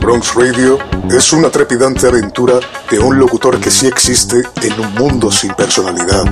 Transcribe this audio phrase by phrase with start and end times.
[0.00, 0.78] Bronx Radio
[1.10, 2.54] es una trepidante aventura
[2.90, 6.24] de un locutor que sí existe en un mundo sin personalidad.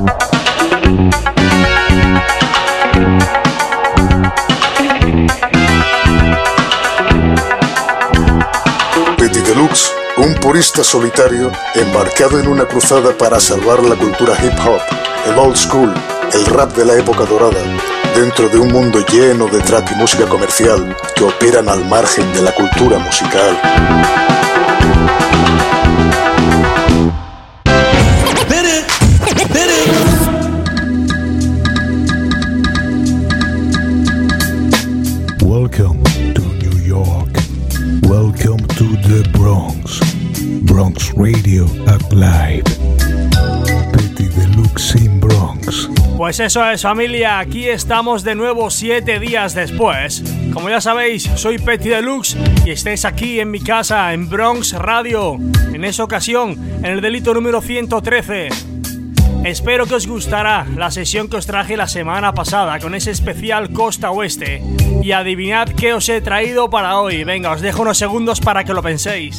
[10.55, 14.81] Un purista solitario embarcado en una cruzada para salvar la cultura hip hop,
[15.27, 15.93] el old school,
[16.33, 17.61] el rap de la época dorada,
[18.15, 22.43] dentro de un mundo lleno de trap y música comercial que operan al margen de
[22.43, 23.61] la cultura musical.
[46.35, 50.21] Pues eso es familia, aquí estamos de nuevo siete días después.
[50.53, 55.39] Como ya sabéis, soy Petty Deluxe y estáis aquí en mi casa en Bronx Radio.
[55.73, 58.49] En esa ocasión, en el delito número 113.
[59.45, 63.71] Espero que os gustará la sesión que os traje la semana pasada con ese especial
[63.71, 64.61] Costa Oeste.
[65.05, 67.23] Y adivinad qué os he traído para hoy.
[67.23, 69.39] Venga, os dejo unos segundos para que lo penséis.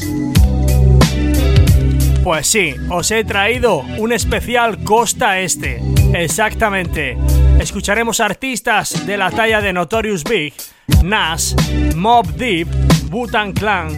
[2.25, 5.79] Pues sí, os he traído un especial Costa Este.
[6.11, 7.15] Exactamente.
[7.59, 10.55] Escucharemos artistas de la talla de Notorious Big,
[11.03, 11.55] Nas,
[11.95, 12.67] Mob Deep,
[13.11, 13.89] Butan Clan,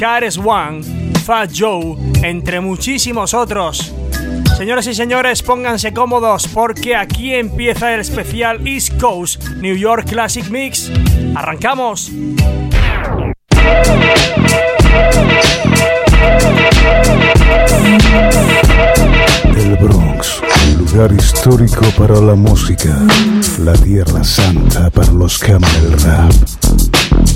[0.00, 0.82] Kares One,
[1.24, 3.94] Fat Joe, entre muchísimos otros.
[4.56, 10.48] Señoras y señores, pónganse cómodos porque aquí empieza el especial East Coast New York Classic
[10.48, 10.90] Mix.
[11.36, 12.10] ¡Arrancamos!
[20.96, 22.98] Lugar histórico para la música,
[23.62, 26.32] la tierra santa para los que aman el rap.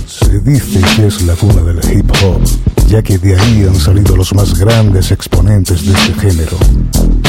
[0.06, 2.40] Se dice que es la cuna del hip hop,
[2.88, 6.56] ya que de ahí han salido los más grandes exponentes de este género.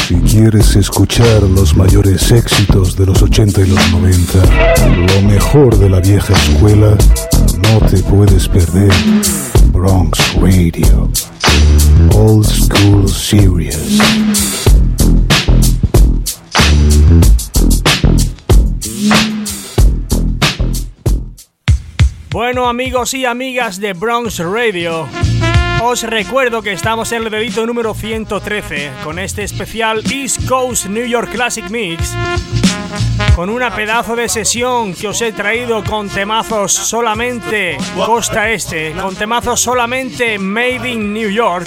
[0.08, 4.40] Si quieres escuchar los mayores éxitos de los 80 y los 90,
[5.14, 6.96] lo mejor de la vieja escuela,
[7.58, 8.94] no te puedes perder
[9.74, 11.10] Bronx Radio.
[12.16, 14.61] Old School Series.
[22.32, 25.06] Bueno amigos y amigas de Bronx Radio,
[25.84, 31.06] os recuerdo que estamos en el delito número 113 con este especial East Coast New
[31.06, 32.16] York Classic Mix
[33.36, 39.16] con una pedazo de sesión que os he traído con temazos solamente costa este, con
[39.16, 41.66] temazos solamente made in New York.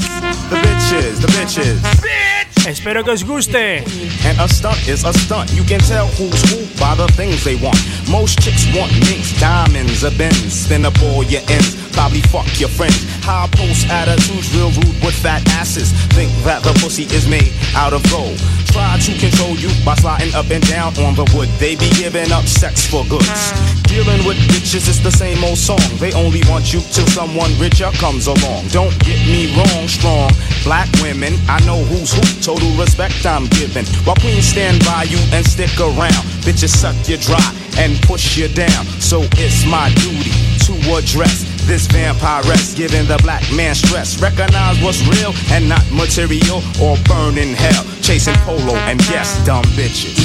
[0.50, 2.34] The bitches, the bitches.
[2.66, 3.84] Espero que os guste.
[4.24, 5.52] And a stunt is a stunt.
[5.52, 7.78] You can tell who's who by the things they want.
[8.08, 10.66] Most chicks want minks, diamonds, a Benz.
[10.66, 11.76] Then up all your ends.
[11.92, 13.04] Probably fuck your friends.
[13.22, 15.92] High post attitudes, real rude with fat asses.
[16.16, 18.40] Think that the pussy is made out of gold.
[18.72, 21.48] Try to control you by sliding up and down on the wood.
[21.58, 23.52] They be giving up sex for goods.
[23.84, 25.80] Dealing with bitches is the same old song.
[25.98, 28.68] They only want you till someone richer comes along.
[28.68, 30.30] Don't get me wrong, strong
[30.64, 31.34] black women.
[31.48, 32.24] I know who's who.
[32.42, 33.86] Total respect I'm giving.
[34.04, 36.24] While queens stand by you and stick around.
[36.42, 37.44] Bitches suck you dry
[37.78, 38.84] and push you down.
[38.98, 40.32] So it's my duty
[40.66, 44.20] to address this vampiress giving the black man stress.
[44.20, 47.84] Recognize what's real and not material or burn in hell.
[48.02, 50.18] Chasing polo and yes, dumb bitches.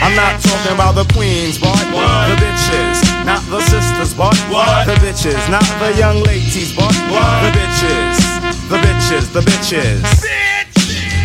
[0.00, 1.72] I'm not talking about the queens, boy.
[1.72, 4.30] The bitches, not the sisters, boy.
[4.86, 6.88] The bitches, not the young ladies, boy.
[6.88, 10.47] The bitches, the bitches, the bitches.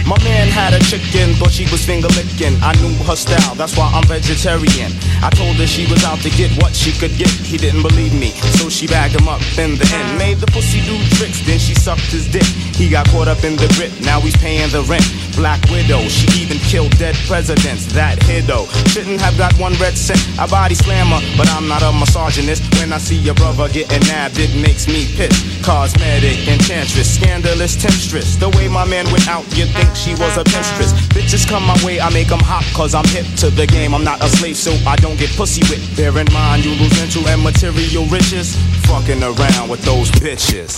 [0.06, 2.60] My man had a chicken, thought she was finger licking.
[2.62, 4.92] I knew her style, that's why I'm vegetarian.
[5.24, 7.32] I told her she was out to get what she could get.
[7.32, 10.20] He didn't believe me, so she bagged him up in the end.
[10.20, 12.44] Made the pussy do tricks, then she sucked his dick.
[12.76, 15.08] He got caught up in the grip, now he's paying the rent.
[15.36, 17.88] Black widow, she even killed dead presidents.
[17.94, 20.20] That hiddo shouldn't have got one red cent.
[20.38, 22.62] I body slammer, but I'm not a misogynist.
[22.78, 25.64] When I see your brother getting nabbed, it makes me pissed.
[25.64, 28.36] Cosmetic, enchantress, scandalous temptress.
[28.36, 30.94] The way my man went out, you think like she was a mistress.
[31.14, 33.94] Bitches come my way, I make them hop, cause I'm hip to the game.
[33.94, 35.82] I'm not a slave, so I don't get pussy with.
[35.96, 38.56] Bear in mind, you lose into and material riches.
[38.90, 40.74] Fucking around with those bitches.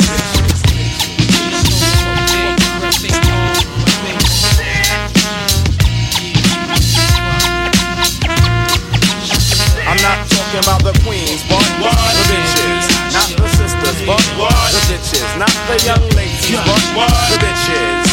[9.86, 11.96] I'm not talking about the queens, but what?
[11.96, 12.84] the bitches.
[13.16, 14.52] Not the sisters, but what?
[14.76, 15.24] the bitches.
[15.40, 17.14] Not the young ladies, but what?
[17.32, 18.05] the bitches.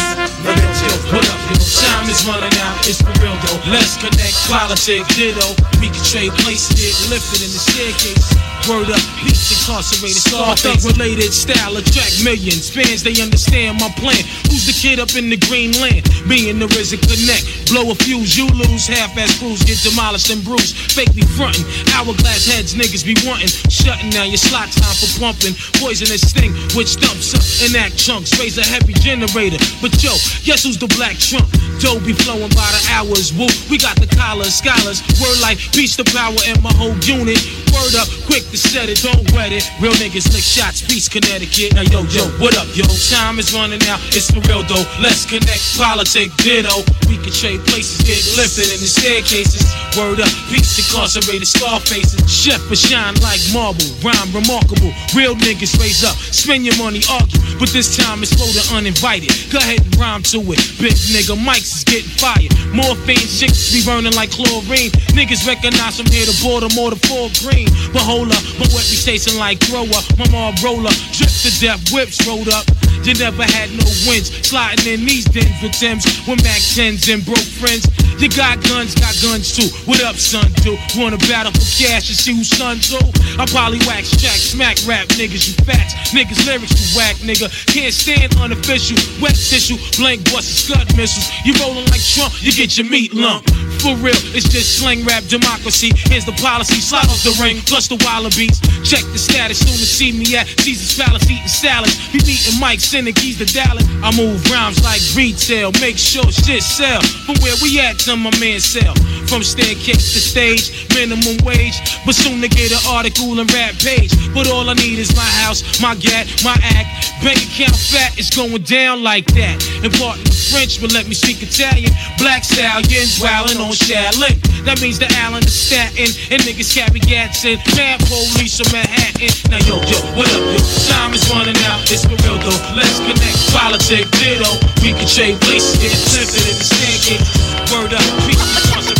[0.43, 3.71] Time is running out, it's for real though.
[3.71, 5.55] Let's connect, politics, ditto.
[5.79, 8.42] We can trade places, get lifted in the staircase.
[8.63, 12.71] Word up, peace incarcerated, Scarface related style attract millions.
[12.71, 14.23] Fans, they understand my plan.
[14.47, 16.07] Who's the kid up in the green land?
[16.23, 17.43] Me and the RZA connect.
[17.67, 18.87] Blow a fuse, you lose.
[18.87, 20.79] Half-ass crews get demolished and bruised.
[20.95, 21.67] Fake me frontin'.
[21.91, 23.51] Hourglass heads, niggas be wantin'.
[23.67, 25.59] Shutting down your slot time for pumping.
[25.83, 28.31] Poisonous sting, which dumps up and act chunks.
[28.39, 29.59] Raise a heavy generator.
[29.83, 30.15] But yo,
[30.47, 31.51] guess who's the black trump?
[31.83, 33.35] Dough be flowing by the hours.
[33.35, 35.03] Woo, we got the collars, scholars.
[35.19, 37.43] Word like beast to power in my whole unit.
[37.75, 39.65] Word up, quick to set it, don't wet it.
[39.81, 41.73] Real niggas lick shots, peace, Connecticut.
[41.73, 42.85] Now yo, yo, what up, yo?
[43.09, 44.85] Time is running out, it's for real though.
[45.01, 46.85] Let's connect, politic, ditto.
[47.09, 49.65] We can trade places, get lifted in the staircases.
[49.97, 52.21] Word up, peace, incarcerated, scar faces.
[52.29, 54.93] Chef for shine like marble, rhyme remarkable.
[55.17, 57.41] Real niggas raise up, spend your money, argue.
[57.57, 59.33] But this time it's for the uninvited.
[59.49, 60.61] Go ahead and rhyme to it.
[60.77, 62.53] Big nigga, mics is getting fired.
[62.69, 64.93] Morphine, chicks be burning like chlorine.
[65.17, 67.69] Niggas recognize from here to Baltimore to Fort Greene.
[67.89, 70.01] But hold up, my reputation like thrower.
[70.17, 72.82] My mom roller, drip to death, whips rolled up.
[73.01, 74.29] You never had no wins.
[74.45, 77.89] Sliding in these dens with Timbs with Mac 10s and broke friends.
[78.21, 79.67] You got guns, got guns too.
[79.89, 80.45] What up, son?
[80.61, 83.01] Do wanna battle for cash and see who's son too?
[83.39, 85.93] I probably jack, smack rap niggas, you fats.
[86.13, 87.49] Niggas lyrics, you whack nigga.
[87.73, 88.97] Can't stand unofficial.
[89.21, 91.27] Wet tissue, blank busts, scud missiles.
[91.43, 93.49] You rolling like Trump, you get your meat lump.
[93.81, 95.91] For real, it's just slang rap democracy.
[96.07, 98.59] Here's the policy, slide off the ring, plus the wallabies.
[98.85, 101.97] Check the status, soon to see me at Caesar's Palace eating salads.
[102.13, 103.87] Be meeting Mike, sending keys to Dallas.
[104.03, 107.01] I move rhymes like retail, make sure shit sell.
[107.25, 108.93] From where we at to my man sell.
[109.27, 111.79] From staircase to stage, minimum wage.
[112.05, 114.11] But soon to get an article and rap page.
[114.33, 117.13] But all I need is my house, my gat, my act.
[117.23, 119.55] Bank account fat is going down like that.
[119.83, 121.91] Important French, but let me speak Italian.
[122.19, 124.35] Black stallions wildin' on Shaolin.
[124.65, 127.59] That means the Allen, the Staten, and niggas carry gats in.
[127.75, 129.31] Mad police from Manhattan.
[129.51, 130.59] Now yo, yo, what up, yo?
[130.91, 132.72] Time is running out, it's for real though.
[132.73, 134.49] Let's connect, politics, ditto.
[134.81, 137.21] We can trade places, get lifted in the staircase.
[137.69, 138.41] Word up, peace,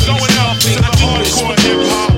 [0.06, 2.14] Going out to the hardcore hip hop.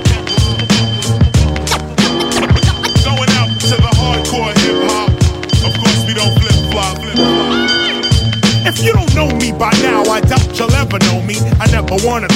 [3.08, 5.08] Going out to the hardcore hip hop.
[5.64, 6.96] Of course, we don't flip flop.
[8.68, 11.36] If you don't know me by now, I doubt you'll ever know me.
[11.58, 12.28] I never won a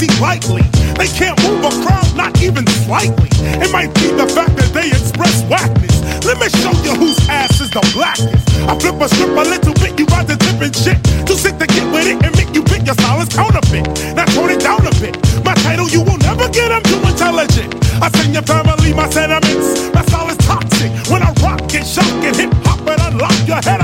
[0.00, 0.62] that lightly.
[0.96, 3.28] They can't move a crowd, not even slightly.
[3.60, 6.00] It might be the fact that they express whackness.
[6.24, 8.48] Let me show you whose ass is the blackest.
[8.64, 10.96] I flip a strip a little bit, you got the different shit.
[11.26, 13.84] Too sick to get with it and make you pick your is counterfeit.
[14.16, 15.16] Now tone it down a bit.
[15.44, 17.74] My title, you will never get, I'm too intelligent.
[18.00, 19.92] I send your family my sentiments.
[19.92, 20.90] My style toxic.
[21.12, 23.79] When I rock it, shock it, hip hop and unlock your head,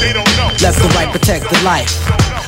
[0.00, 0.48] they don't know.
[0.62, 1.92] Left and right, protect the life.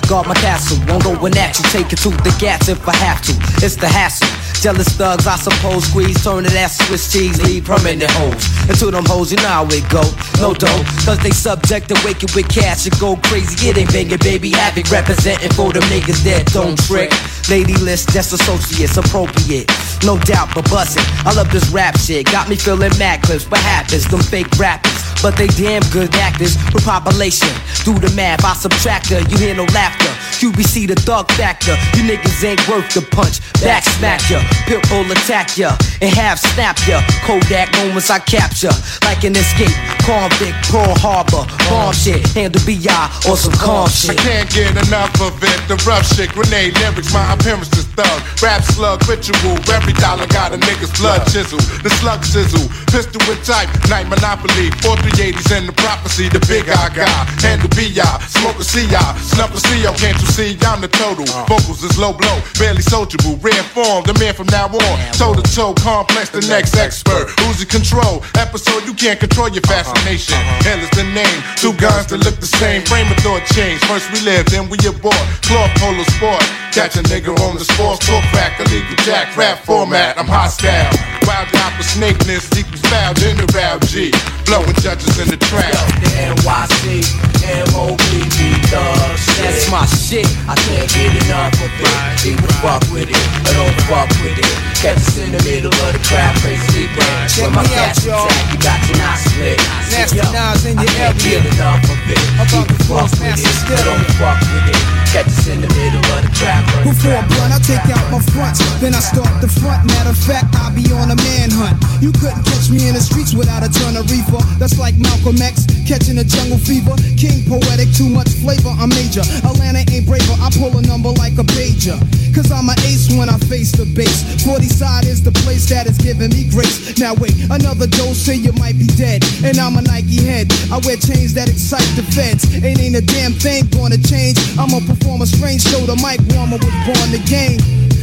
[0.09, 3.23] Guard my castle, won't go in action, take it to the gas if I have
[3.23, 3.33] to.
[3.64, 4.40] It's the hassle.
[4.61, 8.45] Jealous thugs, I suppose, squeeze, turn it ass Swiss cheese, leave permanent holes.
[8.69, 10.05] Into them hoes, you know how it go.
[10.37, 13.71] No dough, cause they subject to waking with cash and go crazy.
[13.71, 17.11] It ain't banging, baby, havoc representing for them niggas that don't trick.
[17.49, 19.64] Lady list, just associates, appropriate.
[20.05, 21.09] No doubt, but bustin'.
[21.25, 22.26] I love this rap shit.
[22.26, 23.50] Got me feeling mad clips.
[23.50, 24.07] What happens?
[24.09, 25.00] Them fake rappers.
[25.23, 27.53] But they damn good actors with population.
[27.85, 29.21] Do the math, I subtract her.
[29.21, 30.09] You hear no laughter.
[30.41, 31.77] QBC the thug factor.
[31.93, 33.45] You niggas ain't worth the punch.
[33.61, 34.41] Back smack ya.
[34.65, 35.77] Pitbull attack ya.
[36.00, 37.05] And half snap ya.
[37.29, 38.73] Kodak moments I capture.
[39.05, 39.77] Like an escape.
[40.09, 41.45] Convict, Pearl Harbor.
[41.69, 42.25] Bomb shit.
[42.33, 42.89] Handle BI
[43.29, 44.17] or some calm shit.
[44.17, 45.61] I can't get enough of it.
[45.69, 48.19] The rough shit, grenade lyrics, my appearance is thug.
[48.41, 49.61] Rap slug, ritual.
[49.69, 51.61] Every dollar got a nigga's blood chisel.
[51.85, 54.73] The slug sizzle, pistol with type, night monopoly.
[55.11, 57.26] 4380s and the prophecy, the big I got.
[57.43, 57.90] Handle BI,
[58.31, 59.93] smoke a CI, snuff a CO.
[59.99, 60.57] Can't you see?
[60.62, 61.26] I'm the total.
[61.29, 61.47] Uh.
[61.47, 63.37] Vocals is low blow, barely sociable.
[63.43, 64.97] Rare form, the man from now on.
[65.14, 67.31] Toe to toe, complex, the next expert.
[67.40, 68.23] Who's in control?
[68.38, 69.83] Episode, you can't control your uh-huh.
[69.83, 70.35] fascination.
[70.35, 70.69] Uh-huh.
[70.71, 71.40] Hell is the name.
[71.57, 72.83] Two guns that look the same.
[72.87, 73.81] Frame of thought change.
[73.90, 75.19] First we live, then we abort.
[75.43, 76.45] Cloth polo sport.
[76.71, 78.61] Catch a nigga on the sports talk back.
[78.61, 80.19] Illegal jack rap format.
[80.19, 80.95] I'm hostile.
[81.26, 84.14] Wild out for snakeness equals foul in the row G.
[84.47, 85.73] Blowing judges in the trap.
[86.00, 87.40] The NYC,
[87.73, 89.25] MOBB thugs.
[89.41, 90.27] That's my shit.
[90.49, 91.89] I can't get enough of it.
[92.21, 93.17] People fuck with it,
[93.47, 94.49] I don't fuck with it.
[94.81, 97.05] Catch us in the middle of the crowd, crazy sleeping.
[97.41, 98.27] When my me out, y'all.
[98.29, 99.59] attack, you got your knot split.
[99.93, 101.41] Nasty Nas in I your can't area.
[101.41, 102.21] get enough of it.
[102.41, 104.81] About People the fuck with it, I don't fuck with it.
[105.11, 108.23] Catch us in the middle of the crazy Before I blunt, I take out my
[108.31, 109.83] fronts, then I start the front.
[109.91, 111.77] Matter of fact, I'll be on a manhunt.
[112.01, 114.41] You couldn't catch me in the streets without a ton of reefer.
[114.57, 116.95] That's like Malcolm X catching a jungle fever.
[117.19, 118.73] King poetic, too much flavor.
[118.77, 119.25] I'm major.
[119.45, 120.37] Atlanta ain't braver.
[120.41, 121.99] I pull a number like a pager.
[122.35, 124.23] Cause I'm an ace when I face the base.
[124.45, 126.99] 40 side is the place that is giving me grace.
[126.99, 129.25] Now wait, another dose, say you might be dead.
[129.43, 130.47] And I'm a Nike head.
[130.71, 132.47] I wear chains that excite the feds.
[132.63, 134.39] Ain't ain't a damn thing gonna change.
[134.59, 137.59] I'ma perform a strange, show, the mic warmer was born the game.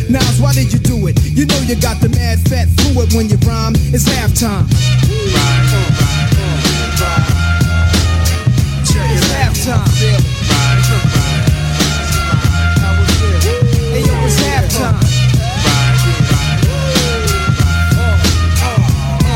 [0.10, 1.20] Nas, why did you do it?
[1.24, 3.74] You know you got the mad fat fluid when you rhyme.
[3.92, 4.68] It's halftime.
[9.68, 9.74] Yo,
[14.24, 14.96] it's halftime.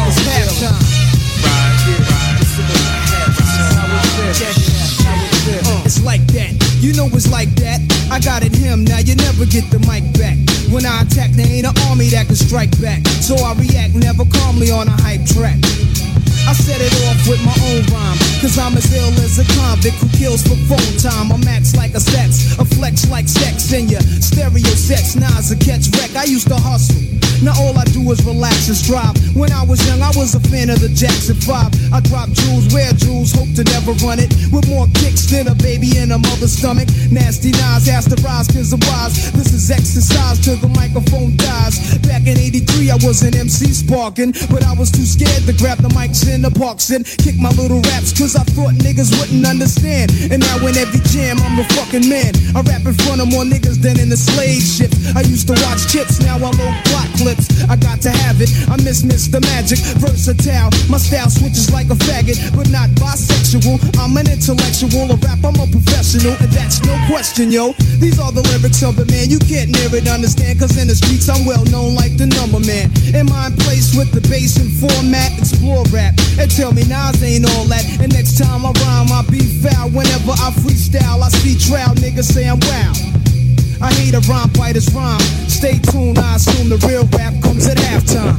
[0.08, 0.80] It's halftime.
[5.68, 6.56] Uh, it's like that.
[6.80, 7.82] You know it's like that.
[8.10, 10.38] I got it him, now you never get the mic back.
[10.72, 13.06] When I attack, there ain't an army that can strike back.
[13.06, 15.60] So I react never calmly on a hype track.
[18.42, 21.32] Cause I'm as ill as a convict who kills for phone time.
[21.32, 24.66] I'm max like a sex, a flex like sex in your stereo.
[25.22, 26.16] Now it's a catch wreck.
[26.16, 27.21] I used to hustle.
[27.42, 29.18] Now all I do is relax and strive.
[29.34, 31.90] When I was young, I was a fan of the Jackson 5.
[31.90, 34.30] I drop jewels, wear jewels, hope to never run it.
[34.54, 36.86] With more kicks than a baby in a mother's stomach.
[37.10, 39.34] Nasty Nas has to rise cause I'm wise.
[39.34, 41.98] This is exercise till the microphone dies.
[42.06, 44.38] Back in 83, I was an MC sparking.
[44.54, 47.50] But I was too scared to grab the mics in the parks and kick my
[47.58, 50.14] little raps cause I thought niggas wouldn't understand.
[50.30, 52.38] And now in every jam, I'm a fucking man.
[52.54, 54.94] I rap in front of more niggas than in the slave ship.
[55.18, 57.31] I used to watch chips, now I load plot clips.
[57.70, 58.50] I got to have it.
[58.70, 59.42] I miss Mr.
[59.42, 60.72] Magic, versatile.
[60.90, 63.78] My style switches like a faggot, but not bisexual.
[64.00, 67.74] I'm an intellectual, a rap, I'm a professional, and that's no question, yo.
[68.00, 69.30] These are the lyrics of the man.
[69.30, 72.60] You can't near it, understand, cause in the streets I'm well known like the number
[72.60, 72.90] man.
[73.14, 73.28] In
[73.60, 75.32] place with the bass and format?
[75.38, 77.86] Explore rap and tell me Nas ain't all that.
[78.02, 79.90] And next time I rhyme, I be foul.
[79.90, 83.21] Whenever I freestyle, I see trout niggas say I'm wow.
[83.82, 85.20] I hate a rhyme fighter's rhyme.
[85.48, 88.38] Stay tuned, I assume the real rap comes at halftime.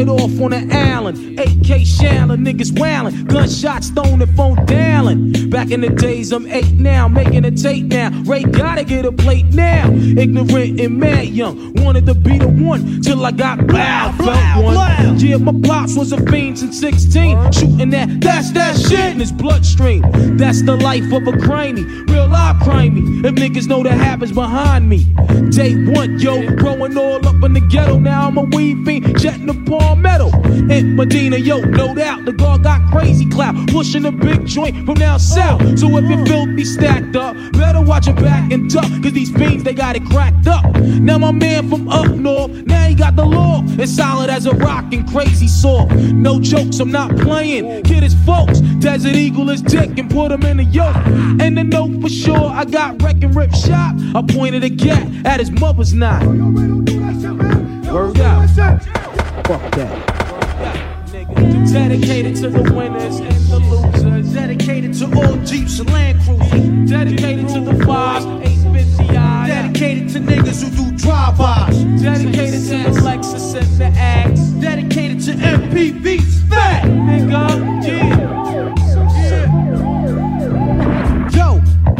[0.02, 5.52] Started off on an island, AK shallin', niggas wailing, gunshots thrown and phone dialing.
[5.52, 8.10] Back in the days, I'm eight now, making a tape now.
[8.24, 9.92] Ray gotta get a plate now.
[9.92, 14.18] Ignorant and mad young, wanted to be the one till I got loud.
[14.18, 15.20] Felt one.
[15.20, 18.22] Yeah, my pops was a fiend since 16, shooting that.
[18.22, 20.02] That's that shit in his bloodstream.
[20.36, 23.24] That's the life of a crimey, real life crimey.
[23.24, 25.04] If niggas know the habits behind me.
[25.52, 28.00] Day one, yo, growing all up in the ghetto.
[28.00, 29.54] Now I'm a weed fiend, jetting the
[29.92, 30.30] palmetto.
[30.70, 34.96] In Medina, yo, no doubt the guard got crazy clout, pushing a big joint from
[34.96, 35.80] down south.
[35.80, 39.64] So if you filthy stacked up, better watch your back and duck, cause these fiends
[39.64, 40.66] they got it cracked up.
[40.76, 43.64] Now my man from up north, now he got the law.
[43.80, 45.86] as solid as a rock and crazy saw.
[45.86, 47.84] No jokes, I'm not playing.
[47.84, 50.96] Kid is folks, Desert Eagle is dick and put him in a yoke.
[51.42, 53.96] And the note for sure, I got wreck and rip shot.
[54.16, 56.26] I pointed a gat at his mother's knot.
[57.92, 59.11] Word out.
[59.52, 61.12] Fuck that.
[61.74, 64.34] Dedicated to the winners and the losers.
[64.34, 66.90] Dedicated to all Jeeps and Land Cruisers.
[66.90, 69.50] Dedicated to the fives, 850 eyes.
[69.50, 71.84] Dedicated to niggas who do drive-bys.
[72.02, 74.40] Dedicated to the Lexus and the Axe.
[74.40, 76.48] Dedicated to MPVs.
[76.48, 78.81] Fat nigga, yeah.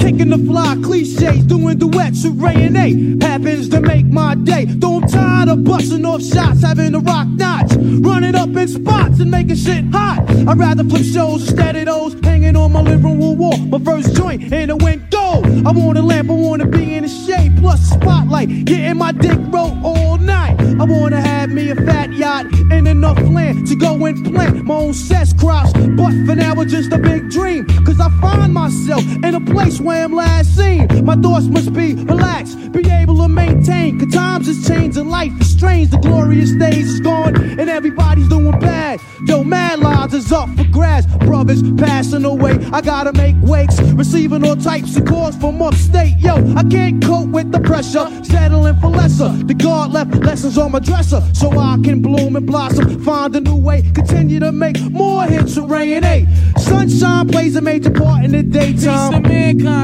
[0.02, 3.26] Kicking the fly cliches, doing duets and A.
[3.26, 4.66] Happens to make my day.
[4.66, 9.20] Though I'm tired of busting off shots, having to rock knots, running up in spots
[9.20, 10.20] and making shit hot.
[10.48, 13.58] I'd rather flip shows instead of those hanging on my living room wall.
[13.58, 15.46] My first joint in went gold.
[15.68, 19.38] I want a lamp, I wanna be in the shade, plus spotlight, getting my dick
[19.50, 20.60] rolled all night.
[20.80, 24.76] I wanna have me a fat yacht and enough land to go and plant my
[24.76, 25.74] own cess crops.
[25.74, 27.66] But for now, it's just a big dream.
[27.86, 31.06] Cause I find myself in a place where I'm last seen.
[31.06, 34.00] My thoughts must be relaxed, be able to maintain.
[34.00, 35.90] Cause times is changing, life is strange.
[35.92, 39.00] The glorious days is gone, and everybody's doing bad.
[39.28, 41.06] Yo, mad lives is up for grabs.
[41.26, 43.80] Brothers passing away, I gotta make wakes.
[43.80, 46.18] Receiving all types of calls from upstate.
[46.18, 49.30] Yo, I can't cope with the pressure, settling for lesser.
[49.30, 53.04] The God left lessons on my dresser, so I can bloom and blossom.
[53.04, 56.28] Find a new way, continue to make more hits with Ray and A.
[56.60, 59.24] Sunshine plays a major part in the daytime.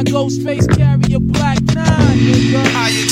[0.06, 3.07] To mankind, Ghostface carry a black nine, nigga.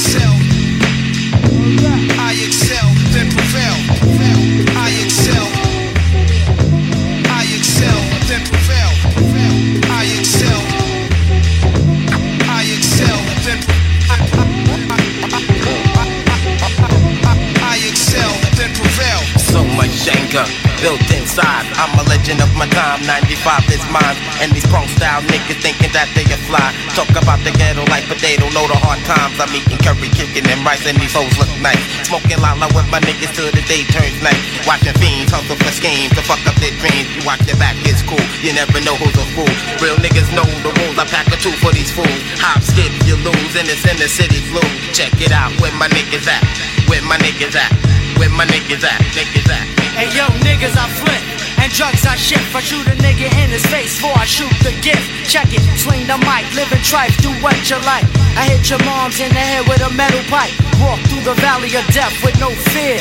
[20.86, 21.66] Built inside.
[21.82, 23.02] I'm a legend of my time.
[23.10, 24.18] 95 is mine.
[24.38, 26.70] And these punk style niggas thinking that they are fly.
[26.94, 29.34] Talk about the ghetto life, but they don't know the hard times.
[29.42, 31.82] I'm eating curry, kicking and rice, and these hoes look nice.
[32.06, 34.38] Smoking lala with my niggas till the day turns night.
[34.70, 37.10] Watching fiends hustle for schemes to fuck up their dreams.
[37.18, 38.22] You watch your back, it's cool.
[38.46, 39.50] You never know who's a fool.
[39.82, 41.02] Real niggas know the rules.
[41.02, 42.22] I pack a two for these fools.
[42.46, 44.62] Hop, skip, you lose, and it's in the city flu.
[44.94, 46.46] Check it out, where my niggas at?
[46.86, 47.74] Where my niggas at?
[48.22, 49.02] Where my niggas at?
[49.18, 49.85] Niggas at?
[49.96, 51.24] Hey yo, niggas, I flip.
[51.64, 52.54] And drugs I shift.
[52.54, 55.08] I shoot a nigga in his face before I shoot the gift.
[55.32, 58.04] Check it, swing the mic, live and trife, do what you like.
[58.36, 60.52] I hit your moms in the head with a metal pipe.
[60.84, 63.00] Walk through the valley of death with no fear.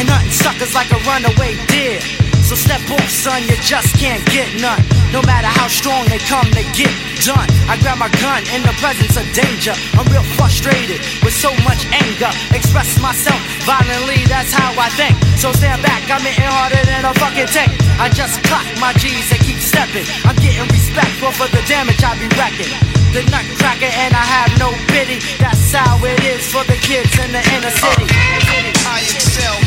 [0.00, 2.00] And hunting suckers like a runaway deer.
[2.50, 4.82] So step off, son, you just can't get none.
[5.14, 6.90] No matter how strong they come, they get
[7.22, 7.46] done.
[7.70, 9.70] I grab my gun in the presence of danger.
[9.94, 12.26] I'm real frustrated with so much anger.
[12.50, 15.14] Express myself violently, that's how I think.
[15.38, 17.70] So stand back, I'm hitting harder than a fucking tank.
[18.02, 20.10] I just clock my G's and keep stepping.
[20.26, 22.74] I'm getting respectful for the damage I be wrecking.
[23.14, 25.22] The nutcracker and I have no pity.
[25.38, 28.10] That's how it is for the kids in the inner city.
[28.90, 29.59] I excel.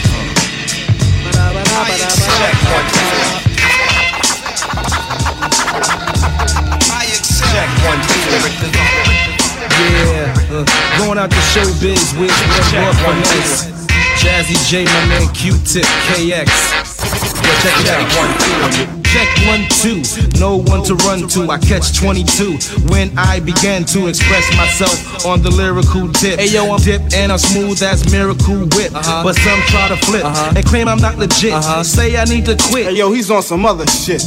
[9.80, 10.66] Yeah, uh,
[10.98, 12.32] going out to showbiz with
[12.74, 13.74] Red Finesse.
[14.18, 16.93] Jazzy Jay, my man Q-Tip, KX.
[17.14, 19.04] Yo, check it out.
[19.14, 20.02] Check one, two,
[20.40, 21.48] no one to run to.
[21.52, 22.58] I catch 22
[22.90, 26.40] when I began to express myself on the lyrical dip.
[26.40, 28.96] Hey yo, I'm dip and I'm smooth as miracle whip.
[28.96, 29.24] Uh-huh.
[29.24, 30.54] But some try to flip uh-huh.
[30.56, 31.54] and claim I'm not legit.
[31.54, 31.84] Uh-huh.
[31.84, 32.88] Say I need to quit.
[32.88, 34.24] Hey yo, he's on some other shit.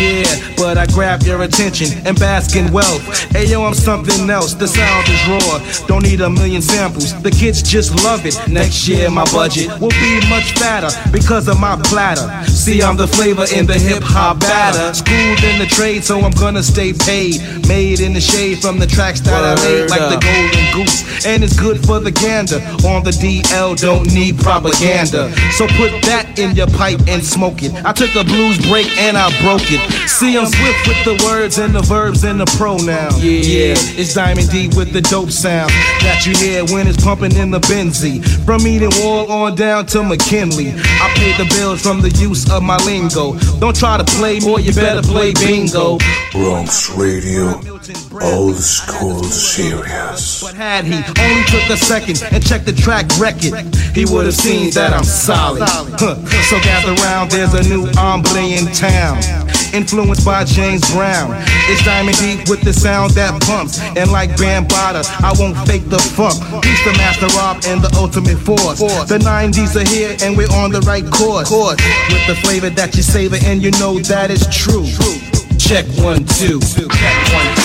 [0.00, 0.24] Yeah,
[0.56, 3.02] but I grab your attention and bask in wealth.
[3.36, 4.54] Ayo, I'm something else.
[4.54, 5.86] The sound is raw.
[5.86, 7.12] Don't need a million samples.
[7.22, 8.34] The kids just love it.
[8.48, 12.26] Next year, my budget will be much fatter because of my platter.
[12.48, 14.94] See, I'm the flavor in the hip hop batter.
[14.94, 17.42] Schooled in the trade, so I'm gonna stay paid.
[17.68, 21.26] Made in the shade from the tracks that I laid, like the golden goose.
[21.26, 22.56] And it's good for the gander.
[22.88, 25.30] On the DL, don't need propaganda.
[25.52, 27.72] So put that in your pipe and smoke it.
[27.84, 29.89] I took a blues break and I broke it.
[30.06, 33.12] See, I'm swift with the words and the verbs and the pronoun.
[33.18, 33.74] Yeah, yeah.
[33.96, 35.70] it's Diamond D with the dope sound
[36.02, 38.24] that you hear when it's pumping in the Benzie.
[38.44, 42.62] From Eden Wall on down to McKinley, I paid the bills from the use of
[42.62, 43.38] my lingo.
[43.58, 45.98] Don't try to play more, you better play bingo.
[46.32, 47.60] Bronx Radio,
[48.22, 50.42] old school serious.
[50.42, 54.34] But had he only took a second and checked the track record, he would have
[54.34, 55.62] seen that I'm solid.
[55.64, 56.16] Huh.
[56.48, 59.18] So gather round, there's a new ombre in town
[59.80, 61.32] influenced by James Brown.
[61.72, 65.98] It's Diamond D with the sound that pumps, and like Bambaataa, I won't fake the
[65.98, 66.36] funk.
[66.64, 68.78] He's the master Rob and the ultimate force.
[69.08, 71.50] The 90s are here and we're on the right course.
[71.50, 74.84] With the flavor that you savor, and you know that is true.
[75.58, 76.60] Check one, two.
[76.60, 77.59] Check one, two.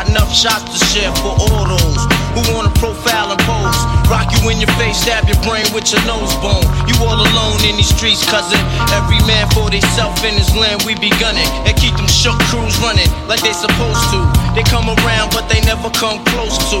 [0.00, 3.76] Got enough shots to share for all those who wanna profile and pose.
[4.08, 6.64] Rock you in your face, stab your brain with your nose bone.
[6.88, 8.58] You all alone in these streets, cousin.
[8.96, 11.46] Every man for theyself in his land, we be gunning.
[11.66, 14.20] And keep them shook crews running like they supposed to.
[14.54, 16.80] They come around, but they never come close to.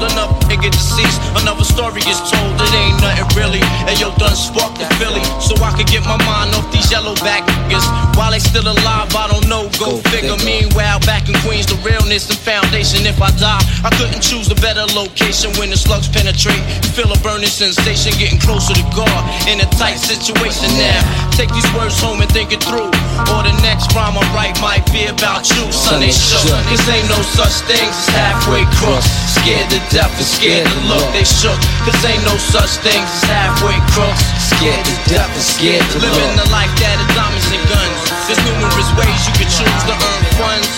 [0.00, 2.56] Another nigga deceased, another story is told.
[2.56, 3.60] It ain't nothing really.
[3.84, 7.14] And yo, done sparked the Philly, so I could get my mind off these yellow
[7.20, 7.84] back niggas.
[8.16, 9.68] While they still alive, I don't know.
[9.78, 10.36] Go, figure.
[10.44, 13.06] Meanwhile, back in Queens, the realness and foundation.
[13.06, 16.60] If I die, I couldn't choose a better location when the slugs penetrate.
[16.84, 21.00] You feel a burning sensation, getting closer to God in a tight situation now.
[21.32, 22.90] Take these words home and think it through.
[23.30, 26.00] Or the next rhyme I write might be about you, son.
[26.00, 26.44] They shook.
[26.68, 29.08] Cause ain't no such thing as halfway crooks.
[29.30, 31.06] Scared to death and scared to look.
[31.14, 31.58] They shook.
[31.86, 34.22] Cause ain't no such thing as halfway crooks.
[34.38, 36.14] Scared to death and scared to look.
[36.14, 37.98] Living the life that is diamonds and guns.
[38.26, 40.70] There's numerous ways you can choose to earn funds.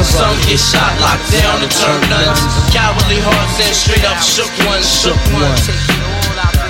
[0.00, 2.40] Some get shot, locked down, and turn nuns.
[2.72, 5.68] Cowardly hearts and straight up shook ones, shook ones.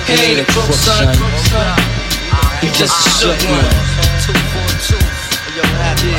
[0.09, 1.07] He ain't a crook, son.
[2.59, 4.00] He just a shook one.
[6.01, 6.09] For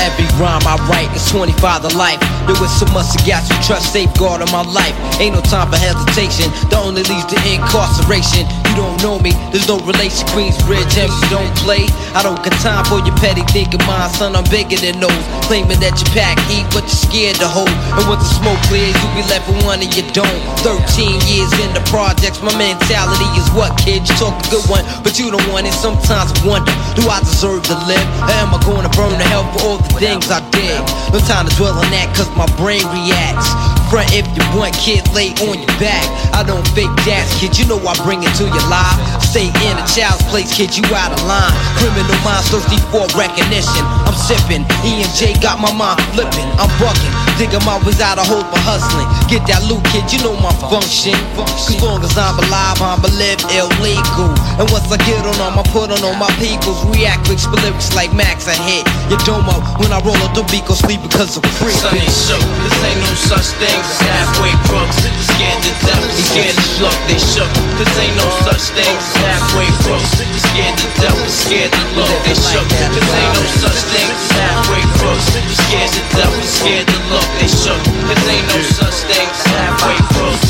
[0.00, 2.18] every rhyme I write, it's 25 to life.
[2.48, 4.96] There was so much I got you trust, safeguard of my life.
[5.20, 8.63] Ain't no time for hesitation, the only leads to incarceration.
[8.74, 10.26] You don't know me, there's no relation.
[10.34, 11.86] Queensbridge, MC don't play.
[12.10, 14.34] I don't got time for your petty thinking, mine, son.
[14.34, 15.14] I'm bigger than those.
[15.46, 17.70] Claiming that you pack heat, but you're scared to hold.
[17.70, 20.26] And once the smoke clears, you be left with one and you don't.
[20.66, 20.90] 13
[21.22, 24.10] years in the projects, my mentality is what, kid?
[24.10, 25.74] You talk a good one, but you don't want it.
[25.78, 28.02] Sometimes I wonder, do I deserve to live?
[28.26, 30.82] Or am I gonna burn to hell for all the things I did?
[31.14, 33.54] No time to dwell on that, cause my brain reacts.
[33.94, 36.02] Front if you want, kid, lay on your back.
[36.34, 38.98] I don't fake jazz, kid, you know I bring it to your life.
[39.22, 41.54] Stay in a child's place, kid, you out of line.
[41.78, 43.86] Criminal minds thirsty for recognition.
[44.02, 46.42] I'm sipping, E and J got my mind flipping.
[46.58, 49.06] I'm bucking, dig 'em out without a hope for hustling.
[49.30, 51.14] Get that loot, kid, you know my function.
[51.46, 54.34] As long as I'm alive, I'm a live illegal.
[54.58, 56.82] And once I get on them, I put on all my peoples.
[56.90, 59.62] React with lyrics like Max, I hit your domo.
[59.78, 61.78] When I roll up the beat, go sleep because I'm free.
[61.78, 65.04] Son ain't shook, this ain't no such thing as halfway crooks.
[65.04, 67.50] Scared to death, scared to look, they shook.
[67.76, 70.10] This ain't no such thing as halfway crooks.
[70.18, 72.66] Scared to death, scared to look, they shook.
[72.94, 75.26] This ain't no such thing as halfway crooks.
[75.32, 77.82] Scared to death, scared to look, they shook.
[78.08, 80.44] This ain't no such thing as halfway crooks.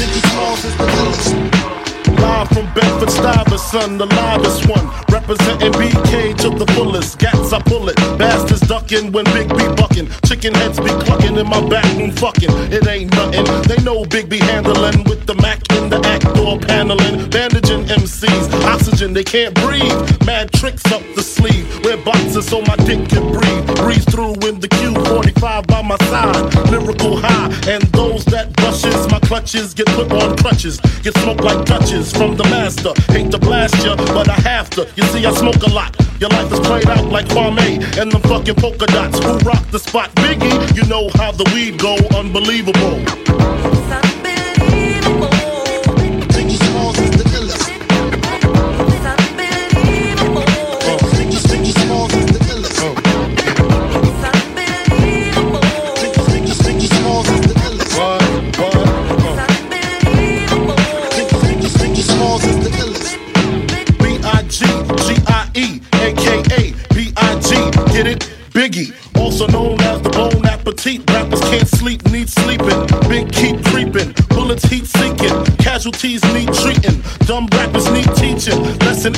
[2.55, 4.87] From Bedford Stuyvesant, the loudest one.
[5.11, 7.19] Representing BK to the fullest.
[7.19, 7.97] Gats, I pull it.
[8.17, 10.09] Bastards ducking when Big B bucking.
[10.25, 12.51] Chicken heads be clucking in my back room fucking.
[12.71, 13.45] It ain't nothing.
[13.67, 17.29] They know Big B handling with the Mac in the act door paneling.
[17.29, 18.47] Bandaging MCs.
[18.63, 19.99] Oxygen, they can't breathe.
[20.25, 21.67] Mad tricks up the sleeve.
[21.85, 23.67] Wear boxes so my dick can breathe.
[23.83, 26.71] Breeze through in the Q45 by my side.
[26.71, 27.51] Lyrical high.
[27.67, 30.79] And those that brushes my clutches get put on crutches.
[31.03, 32.93] Get smoked like Dutches from the master.
[33.13, 34.89] Hate to blast ya, but I have to.
[34.97, 35.97] You see, I smoke a lot.
[36.21, 39.19] Your life is played out like Kwame and the fucking polka dots.
[39.25, 40.11] Who rock the spot?
[40.17, 41.97] Biggie, you know how the weed go.
[42.17, 44.04] Unbelievable.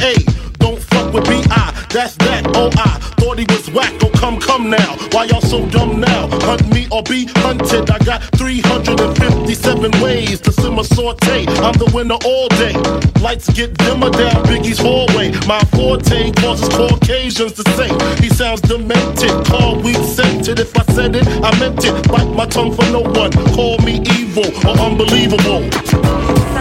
[0.03, 0.15] A,
[0.59, 1.87] don't fuck with B.I.
[1.91, 3.93] That's that, oh I thought he was whack.
[4.03, 4.97] Oh come, come now.
[5.13, 6.29] Why y'all so dumb now?
[6.43, 7.91] Hunt me or be hunted.
[7.91, 11.47] I got 357 ways to simmer saute.
[11.65, 12.75] I'm the winner all day.
[13.23, 15.33] Lights get dimmer down Biggie's hallway.
[15.47, 17.89] My forte causes Caucasians to say
[18.23, 19.33] he sounds demented.
[19.47, 20.59] Call weed scented.
[20.59, 21.95] If I said it, I meant it.
[22.09, 23.33] Bite my tongue for no one.
[23.55, 26.56] Call me evil or unbelievable.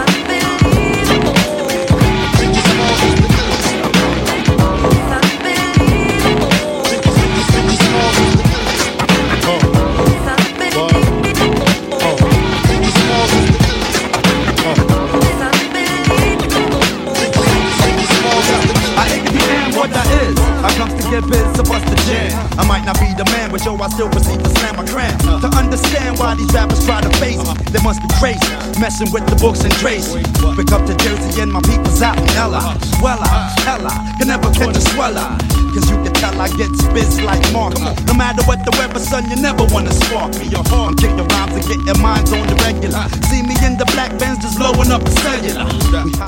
[23.56, 25.16] But yo, I still proceed to slam my crown.
[25.40, 28.44] To understand why these rappers try to face me, they must be crazy,
[28.76, 30.20] messing with the books and Tracy.
[30.56, 32.76] Pick up the Jersey and my people's out in Ella.
[33.00, 33.24] Swella,
[33.64, 35.24] hella, can never catch a sweller.
[35.72, 37.80] Cause you can tell I get spits like Mark.
[38.04, 40.48] No matter what the weather, son, you never wanna spark me.
[40.48, 43.04] Your heart, I'm kicking rhymes and getting minds on the regular.
[43.32, 45.64] See me in the black bands just blowing up the cellular.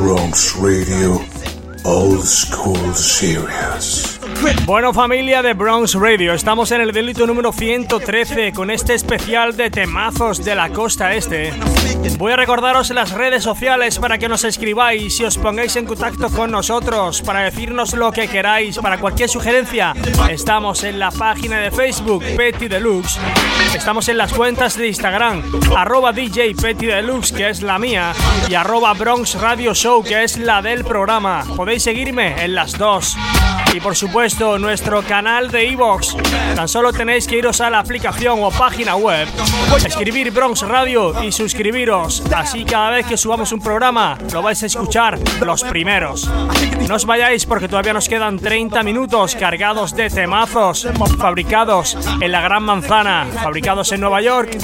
[0.00, 1.20] Bronx Radio,
[1.84, 4.07] old school serious.
[4.64, 9.70] Bueno familia de Bronx Radio, estamos en el delito número 113 con este especial de
[9.70, 11.52] temazos de la costa este.
[12.18, 16.30] Voy a recordaros las redes sociales para que nos escribáis y os pongáis en contacto
[16.30, 19.94] con nosotros para decirnos lo que queráis, para cualquier sugerencia.
[20.30, 23.18] Estamos en la página de Facebook Petty Deluxe,
[23.74, 25.42] estamos en las cuentas de Instagram
[25.76, 28.12] arroba DJ Petty Deluxe que es la mía
[28.48, 31.44] y arroba Bronx Radio Show que es la del programa.
[31.56, 33.16] Podéis seguirme en las dos.
[33.74, 34.27] Y por supuesto,
[34.58, 36.14] nuestro canal de iVoox.
[36.54, 39.26] Tan solo tenéis que iros a la aplicación o página web,
[39.86, 42.22] escribir Bronx Radio y suscribiros.
[42.36, 46.30] Así cada vez que subamos un programa, lo vais a escuchar los primeros.
[46.86, 50.86] No os vayáis porque todavía nos quedan 30 minutos cargados de temazos
[51.18, 54.58] fabricados en la Gran Manzana, fabricados en Nueva York.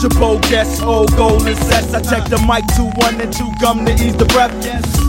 [0.00, 1.92] Jabot guess, old golden sets.
[1.92, 4.50] I check the mic, two one and two gum to ease the breath.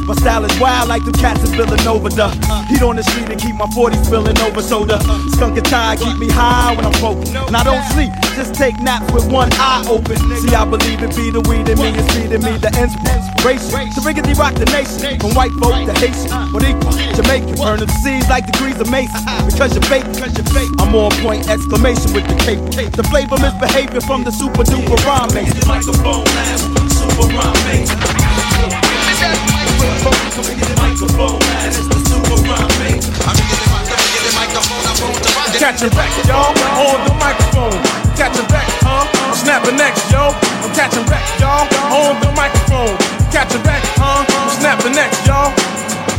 [0.03, 2.09] My style is wild like the cats in Villanova.
[2.09, 2.27] The
[2.67, 4.61] heat on the street and keep my 40 spilling over.
[4.61, 4.99] So the
[5.31, 7.31] skunk and tie keep me high when I'm focused.
[7.31, 10.19] And I don't sleep, just take naps with one eye open.
[10.43, 13.99] See, I believe it be the weed in me is feeding me the inspiration to
[14.03, 15.15] riggedy rock the nation.
[15.23, 16.27] From white folk to Haitian,
[16.67, 17.55] equal Jamaican.
[17.55, 19.23] Burn the seas like degrees of Mason.
[19.47, 20.03] Because you're fake,
[20.83, 22.59] I'm on point exclamation with the cape.
[22.91, 25.51] The flavor misbehavior from the super duper super rhyme maker.
[35.59, 37.71] Catch it back, y'all, on the microphone.
[38.17, 39.05] Catch it back, huh?
[39.29, 40.33] I'm snapping next, yo.
[40.61, 42.97] I'm catching back, y'all, on the microphone.
[43.31, 44.25] Catch it back, huh?
[44.27, 45.53] I'm snapping next, y'all.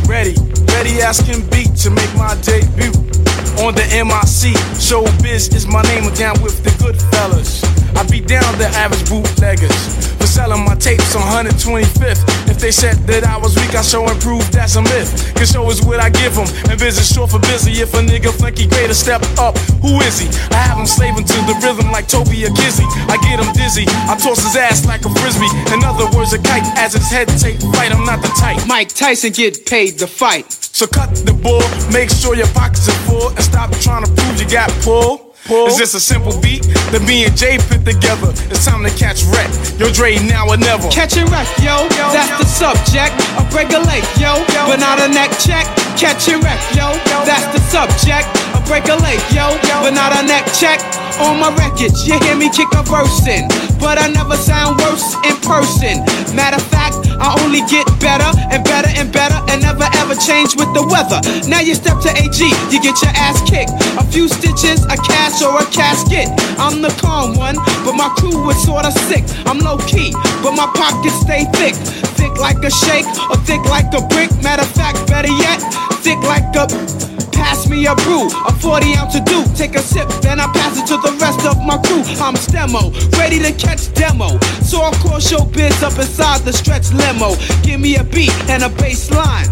[0.07, 0.35] Ready,
[0.73, 3.12] ready asking beat to make my debut
[3.61, 4.55] on the MIC.
[4.79, 7.63] Showbiz is my name, I'm down with the good fellas.
[7.95, 12.23] I be down the average bootleggers for selling my tapes on 125th.
[12.49, 15.33] If they said that I was weak, I show and prove that's a myth.
[15.35, 17.81] Cause show is what I give them, and business short for busy.
[17.81, 19.57] If a nigga he greater, step up.
[19.83, 20.27] Who is he?
[20.55, 22.87] I have him slaving to the rhythm like Toby or Kizzy.
[23.11, 25.51] I get him dizzy, I toss his ass like a frisbee.
[25.73, 27.91] In other words, a kite as his head take flight.
[27.91, 28.65] I'm not the type.
[28.67, 30.51] Mike Tyson get paid to fight.
[30.73, 31.61] So cut the bull,
[31.93, 35.33] make sure your pockets are full, and stop trying to prove you got pull.
[35.45, 35.67] Pull.
[35.67, 36.63] Is this a simple beat
[36.95, 38.31] that me and Jay put together?
[38.47, 39.51] It's time to catch wreck.
[39.75, 40.87] Yo, Dre, now or never.
[40.87, 41.83] Catch a wreck, yo.
[42.15, 43.11] That's the subject.
[43.35, 44.39] A break a leg, yo.
[44.47, 45.67] But not a neck check.
[45.99, 46.95] Catch a wreck, yo.
[47.27, 48.31] That's the subject.
[48.55, 49.51] A break a leg, yo.
[49.83, 50.79] But not a neck check.
[51.19, 53.43] On my records, you hear me kick a verse in.
[53.83, 55.99] But I never sound worse in person.
[56.31, 60.55] Matter of fact, I only get better and better and better and never ever change
[60.55, 61.19] with the weather.
[61.51, 62.39] Now you step to AG,
[62.71, 63.75] you get your ass kicked.
[63.99, 66.31] A few stitches, a cast or a casket.
[66.55, 69.27] I'm the calm one, but my crew is sorta sick.
[69.45, 71.75] I'm low key, but my pockets stay thick.
[72.15, 74.31] Thick like a shake or thick like a brick.
[74.41, 75.59] Matter of fact, better yet,
[75.99, 76.71] thick like a.
[77.33, 79.43] Pass me a brew, a 40 ounce to do.
[79.53, 82.01] Take a sip, then I pass it to the rest of my crew.
[82.23, 84.39] I'm Stemo, ready to catch demo.
[84.61, 87.35] So I'll call Showbiz up inside the stretch limo.
[87.63, 89.47] Give me a beat and a bass line.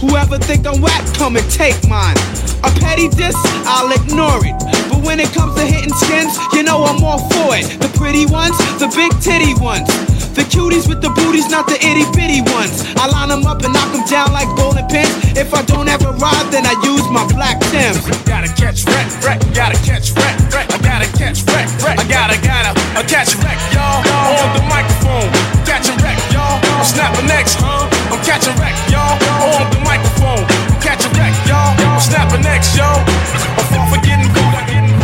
[0.00, 2.16] Whoever think I'm whack, come and take mine.
[2.62, 4.56] A petty diss, I'll ignore it.
[4.88, 7.66] But when it comes to hitting skins, you know I'm all for it.
[7.80, 9.88] The pretty ones, the big titty ones.
[10.34, 12.82] The cuties with the booties, not the itty bitty ones.
[12.98, 15.14] I line them up and knock them down like bowling pins.
[15.38, 18.02] If I don't ever ride, then I use my black Timbs.
[18.26, 20.66] Gotta catch wreck, wreck, gotta catch wreck, wreck.
[20.74, 21.98] I gotta catch wreck, wreck.
[21.98, 24.06] I gotta, gotta, I catch wreck, y'all.
[24.06, 25.26] On the microphone,
[25.66, 26.62] catching wreck, y'all.
[26.78, 27.90] I'm snapping next, huh?
[28.14, 29.18] I'm catching wreck, y'all.
[29.58, 30.46] On the microphone,
[30.78, 31.74] catching wreck, y'all.
[31.90, 32.86] I'm snapping next, yo.
[32.86, 34.46] I'm far for getting good.
[34.46, 34.94] I getting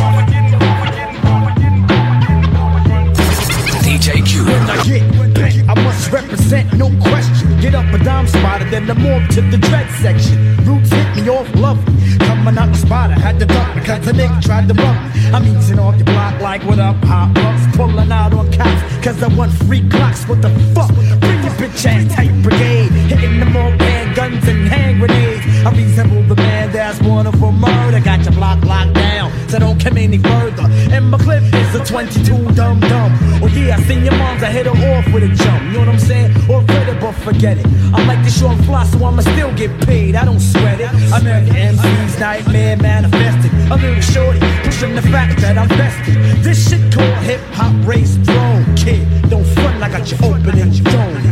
[3.83, 4.45] DJ Q.
[4.45, 7.59] When I get back, I must represent, no question.
[7.61, 10.57] Get up a dime spotter, then the morph to the dread section.
[10.65, 12.20] Roots hit me off lovely.
[12.41, 14.99] Coming out the spotter, had to duck because the nigga tried to bump.
[15.35, 17.77] I'm eating off the block like what up, hot bucks.
[17.77, 20.27] Pulling out on cops, cause I want free clocks.
[20.27, 20.89] What the fuck?
[21.21, 22.93] Bring your bitch ass tight brigade.
[23.13, 25.45] Hitting them all bad guns and hand grenades.
[25.67, 28.01] I resemble the man that's wanted for murder.
[28.01, 30.67] Got your block locked down, so don't come any further.
[30.95, 33.13] And my clip is a a 22 dumb dumb.
[33.43, 35.63] Oh yeah, I seen your moms, I hit her off with a jump.
[35.65, 36.31] You know what I'm saying?
[36.51, 37.67] Or credit, but forget it.
[37.95, 40.15] I like the short fly, so I'ma still get paid.
[40.15, 40.89] I don't sweat it.
[41.13, 43.53] I'm MC's nightmare manifested.
[43.71, 46.17] A little shorty, pushing the fact that I'm vested.
[46.45, 48.65] This shit called hip hop race throne.
[48.77, 51.23] Kid, don't front I got you open dome.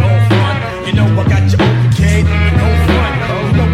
[0.00, 1.65] Don't front, you know I got you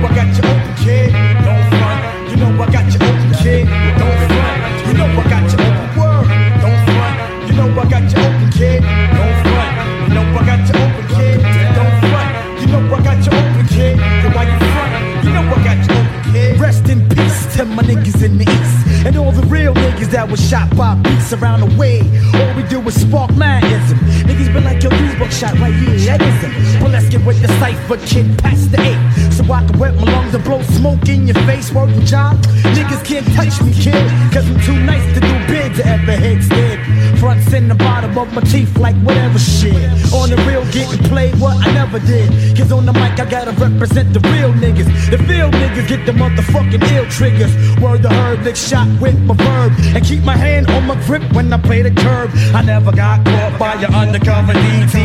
[0.02, 1.12] know I got you open, kid.
[1.44, 3.66] Don't front, you know I got you open, kid.
[3.98, 6.26] Don't front, you know I got you open, word.
[6.62, 7.14] Don't front,
[7.46, 8.80] you know I got you open, kid.
[8.82, 9.72] Don't front,
[10.02, 11.38] you know I got you open, kid.
[11.76, 13.98] Don't front, you know I got you open, kid.
[13.98, 16.60] Then why you front, you know I got you open, kid.
[16.60, 19.06] Rest in peace to my niggas in the east.
[19.06, 22.00] And all the real niggas that was shot by beats around the way.
[22.34, 23.98] All we do is spark madism.
[24.32, 26.52] Niggas been like, yo, these buckshot right here, that is them.
[26.80, 29.32] But let's get with the cipher, kid, past the eight.
[29.32, 32.40] So I can wet my lungs and blow smoke in your face, working job.
[32.72, 36.42] Niggas can't touch me, kid, cause I'm too nice to do big to ever hit
[36.42, 36.80] stick.
[37.20, 39.76] Fronts in the bottom of my teeth, like whatever shit.
[40.14, 42.56] On the real, getting played what I never did.
[42.56, 44.88] Cause on the mic, I gotta represent the real niggas.
[45.10, 47.52] The real niggas get the motherfucking ill triggers.
[47.82, 49.72] Word the herb, lick shot with my verb.
[49.94, 52.30] And keep my hand on my grip when I play the curb.
[52.54, 53.92] I never got caught by your
[54.22, 55.02] DT.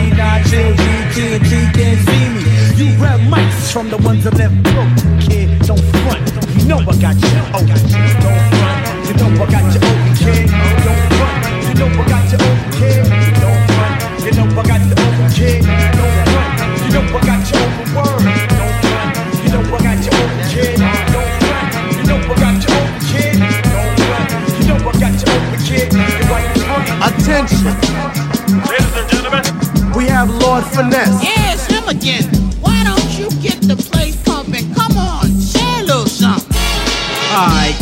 [2.06, 2.42] See me.
[2.78, 2.98] You
[3.30, 5.50] mics from the ones that left broke, kid.
[5.66, 7.68] Don't front, you know I got you open.
[9.18, 9.82] Don't you got you.
[9.82, 10.04] Don't
[11.18, 12.38] front, you know I got you
[12.78, 12.98] kid.
[13.42, 14.94] Don't front, you know I got you
[15.34, 15.66] kid.
[15.66, 15.82] Don't front, you know I got you kid.
[15.88, 17.68] Don't front, you know I got you?
[27.08, 28.27] Attention.
[28.66, 31.24] Ladies and gentlemen, We have Lord Finesse.
[31.24, 32.24] Yes, him again.
[32.62, 34.74] Why don't you get the place pumping?
[34.74, 36.58] Come on, share a little something.
[37.32, 37.76] Alright,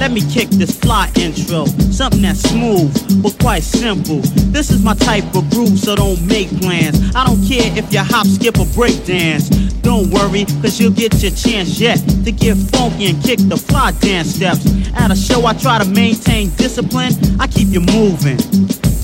[0.00, 1.66] let me kick this fly intro.
[1.92, 4.20] Something that's smooth, but quite simple.
[4.52, 7.14] This is my type of groove, so don't make plans.
[7.14, 9.50] I don't care if you hop, skip, or break dance.
[9.82, 13.92] Don't worry, cause you'll get your chance yet to get funky and kick the fly
[14.00, 14.64] dance steps.
[14.94, 17.12] At a show, I try to maintain discipline.
[17.40, 18.38] I keep you moving,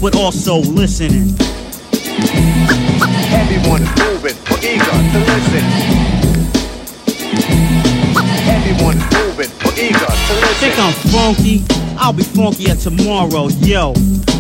[0.01, 1.35] but also listening.
[3.33, 6.18] Everyone's moving, or eager to listen.
[8.59, 10.59] Everyone's moving, or eager to listen.
[10.59, 11.65] Think I'm funky?
[11.97, 13.93] I'll be funkier tomorrow, yo.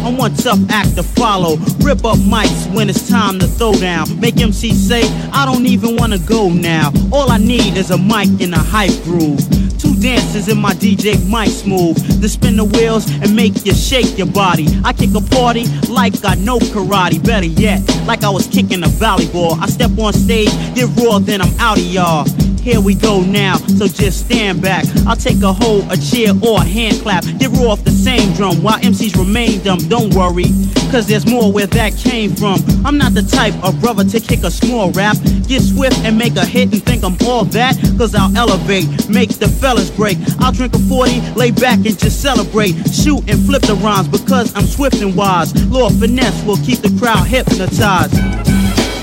[0.04, 1.56] I'm one tough act to follow.
[1.80, 4.18] Rip up mics when it's time to throw down.
[4.20, 5.02] Make MC say,
[5.32, 6.92] I don't even wanna go now.
[7.12, 9.40] All I need is a mic and a hype groove.
[9.78, 11.96] Two dancers in my DJ mic move.
[12.20, 14.66] to spin the wheels and make you shake your body.
[14.84, 17.24] I kick a party like I know karate.
[17.24, 19.60] Better yet, like I was kicking a volleyball.
[19.60, 22.26] I step on stage, get raw, then I'm out of y'all.
[22.68, 24.84] Here we go now, so just stand back.
[25.06, 27.24] I'll take a hold, a cheer, or a hand clap.
[27.38, 29.78] Get raw off the same drum while MCs remain dumb.
[29.88, 30.44] Don't worry,
[30.92, 32.60] cause there's more where that came from.
[32.84, 35.16] I'm not the type of brother to kick a small rap.
[35.46, 37.74] Get swift and make a hit and think I'm all that.
[37.96, 40.18] Cause I'll elevate, make the fellas break.
[40.38, 42.74] I'll drink a 40, lay back and just celebrate.
[42.92, 45.56] Shoot and flip the rhymes because I'm swift and wise.
[45.70, 48.12] Lord Finesse will keep the crowd hypnotized.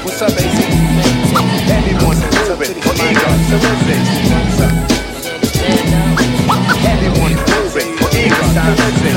[0.05, 0.64] What's up, AC?
[2.55, 3.99] Moving, or eager to listen.
[6.87, 9.15] Everyone's moving, or eager to listen.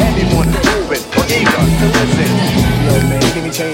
[0.00, 2.30] Everyone's moving, or eager to listen.
[2.86, 3.68] Yo, man, give me me.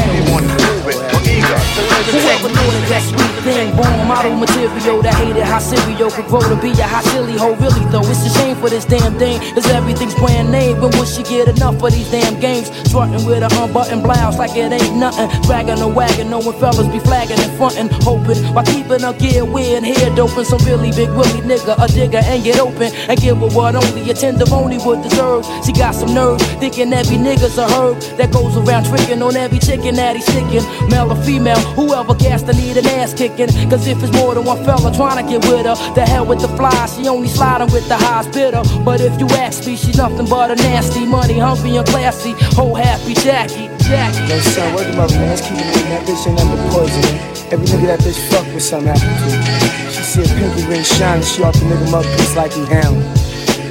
[0.00, 2.16] Everyone's moving, or eager to listen.
[2.16, 6.42] Whoever know that that sweet thing, born model material that hated how cereal could grow
[6.42, 7.54] to be a hot silly hoe.
[7.62, 10.80] Really though, it's a shame for this damn thing, cause everything's brand name.
[10.80, 12.74] When will she get enough of these damn games?
[12.90, 15.30] Strutting with a unbuttoned blouse like it ain't nothing.
[15.46, 19.84] Dragging a wagon, knowing fellas be flagging and fronting, hoping by keeping her gear weird
[19.84, 20.44] hair doping.
[20.44, 24.10] Some really big willy nigga, a digger, and get open and give her what only
[24.10, 25.46] a tenderoni would deserve.
[25.64, 29.60] She got some nerve, thinking every nigga's a herb that goes around tricking on every
[29.60, 30.66] chicken that he's sticking.
[30.90, 34.64] Male or female, whoever gas to need an ass Cause if it's more than one
[34.64, 37.86] fella trying to get with her, the hell with the fly, she only sliding with
[37.88, 37.96] the
[38.32, 38.62] bidder.
[38.84, 42.74] But if you ask me, she's nothing but a nasty, money hungry and classy, whole
[42.74, 43.68] happy Jackie.
[43.84, 44.32] Jackie.
[44.32, 45.28] Yo, son, word them up, man.
[45.28, 45.56] Let's it.
[45.92, 47.04] That bitch ain't but poison.
[47.52, 49.90] Every nigga that bitch fuck with something happen to.
[49.92, 53.25] She see a pinky ring shining, she off the nigga mug piece like he hound.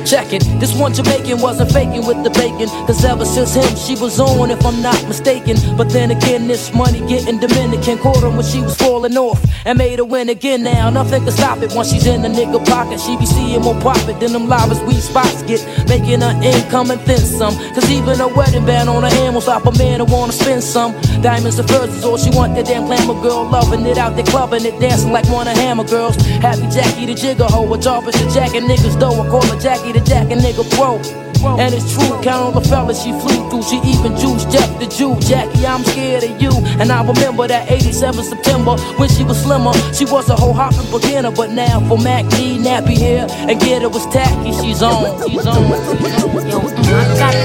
[0.05, 2.69] Check it, this one Jamaican wasn't faking with the bacon.
[2.85, 5.57] Cause ever since him, she was on, if I'm not mistaken.
[5.75, 7.97] But then again, this money getting Dominican.
[7.97, 10.91] Caught her when she was falling off and made her win again now.
[10.91, 12.99] Nothing can stop it once she's in the nigga pocket.
[12.99, 15.65] She be seeing more profit than them livest weed spots get.
[15.89, 17.55] Making her income and then some.
[17.73, 20.63] Cause even a wedding band on her hand will stop a man who wanna spend
[20.63, 20.93] some.
[21.23, 22.53] Diamonds and furs is all she want.
[22.53, 25.83] That damn glamour girl loving it out there clubbing it, dancing like one of hammer
[25.83, 26.15] girls.
[26.45, 29.19] Happy Jackie the jigger hoe, a Jarvis the jack and niggas though.
[29.19, 31.05] I call her Jackie the jack and nigga broke.
[31.45, 33.61] And it's true, count on the fellas she flew through.
[33.63, 35.15] She even juiced Jeff the Jew.
[35.19, 36.51] Jackie, I'm scared of you.
[36.81, 39.71] And I remember that 87 September when she was slimmer.
[39.93, 43.83] She was a whole hopping beginner, but now for Mac D, nappy hair, and get
[43.83, 44.51] it was tacky.
[44.53, 45.61] She's on, she's on.
[45.69, 47.44] Yo, mm, I got this,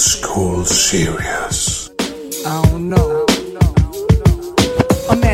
[0.00, 1.69] school called serious.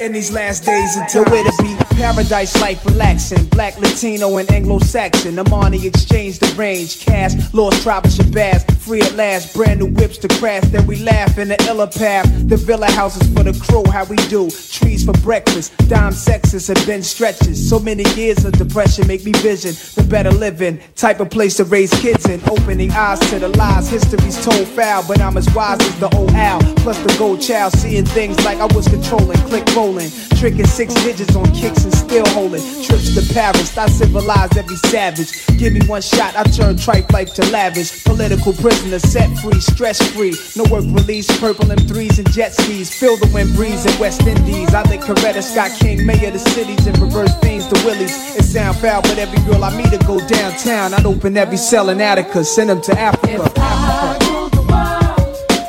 [0.00, 1.76] In these last days until to be.
[2.00, 3.44] Paradise life relaxing.
[3.48, 5.36] Black, Latino, and Anglo Saxon.
[5.36, 7.04] Armani Exchange the range.
[7.04, 8.64] Cash, lost tribe of Shabazz.
[8.78, 9.54] Free at last.
[9.54, 10.64] Brand new whips to crash.
[10.68, 12.26] Then we laugh in the illa path.
[12.48, 13.84] The villa houses for the crew.
[13.92, 14.48] How we do.
[14.50, 15.76] Trees for breakfast.
[15.88, 17.68] Dime sexes have been stretches.
[17.68, 20.80] So many years of depression make me vision the better living.
[20.96, 22.40] Type of place to raise kids in.
[22.48, 23.90] Opening eyes to the lies.
[23.90, 25.04] History's told foul.
[25.06, 26.62] But I'm as wise as the old owl.
[26.76, 27.74] Plus the gold child.
[27.74, 29.36] Seeing things like I was controlling.
[29.50, 30.10] Click rolling.
[30.38, 32.62] Tricking six digits on kicks and still holding.
[32.82, 33.76] Trips to Paris.
[33.76, 35.46] I civilized every savage.
[35.58, 36.36] Give me one shot.
[36.36, 38.04] I turn tripe life to lavish.
[38.04, 39.60] Political prisoner set free.
[39.60, 40.34] Stress free.
[40.56, 41.26] No work release.
[41.38, 42.92] Purple M3s and jet skis.
[42.92, 44.74] Feel the wind breeze in West Indies.
[44.74, 48.36] I think Coretta Scott King, mayor of the cities, and reverse things to Willies.
[48.36, 50.94] It sound foul, but every girl I meet to go downtown.
[50.94, 53.44] I'd open every cell in Attica, send them to Africa.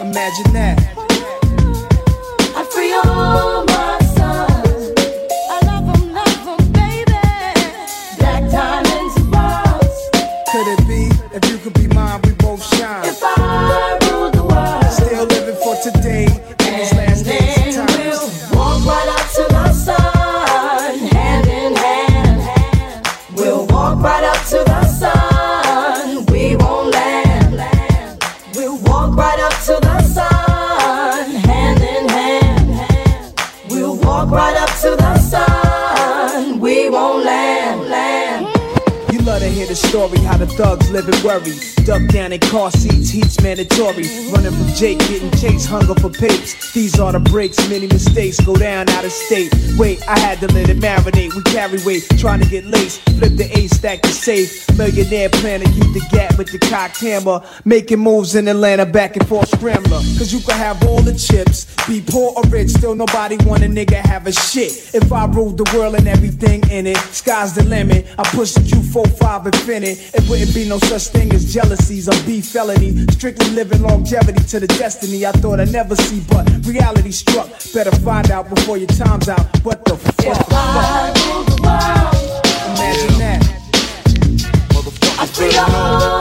[0.01, 0.77] Imagine that.
[2.55, 3.60] I free all
[39.71, 41.55] the story how the thugs live in worry.
[41.85, 44.03] Duck down in car seats, heat's mandatory.
[44.29, 46.73] Running from Jake, getting chased, hunger for papes.
[46.73, 49.53] These are the breaks, many mistakes go down out of state.
[49.77, 51.33] Wait, I had to let it marinate.
[51.35, 52.99] We carry weight, trying to get laced.
[53.17, 54.67] Flip the ace, stack the safe.
[54.77, 57.41] Millionaire plan to keep the gap with the cocked hammer.
[57.63, 59.99] Making moves in Atlanta, back and forth scrambler.
[60.19, 63.67] Cause you can have all the chips, be poor or rich, still nobody want a
[63.67, 64.93] nigga have a shit.
[64.93, 68.05] If I ruled the world and everything in it, sky's the limit.
[68.17, 70.13] I push the Q45 infinite.
[70.13, 73.05] It wouldn't be no such thing as jealousies or beef felony.
[73.11, 77.47] Strictly living longevity to the destiny I thought I'd never see, but reality struck.
[77.73, 79.45] Better find out before your time's out.
[79.63, 80.25] What the fuck?
[82.75, 83.41] Imagine that.
[85.19, 86.20] I free all my sons.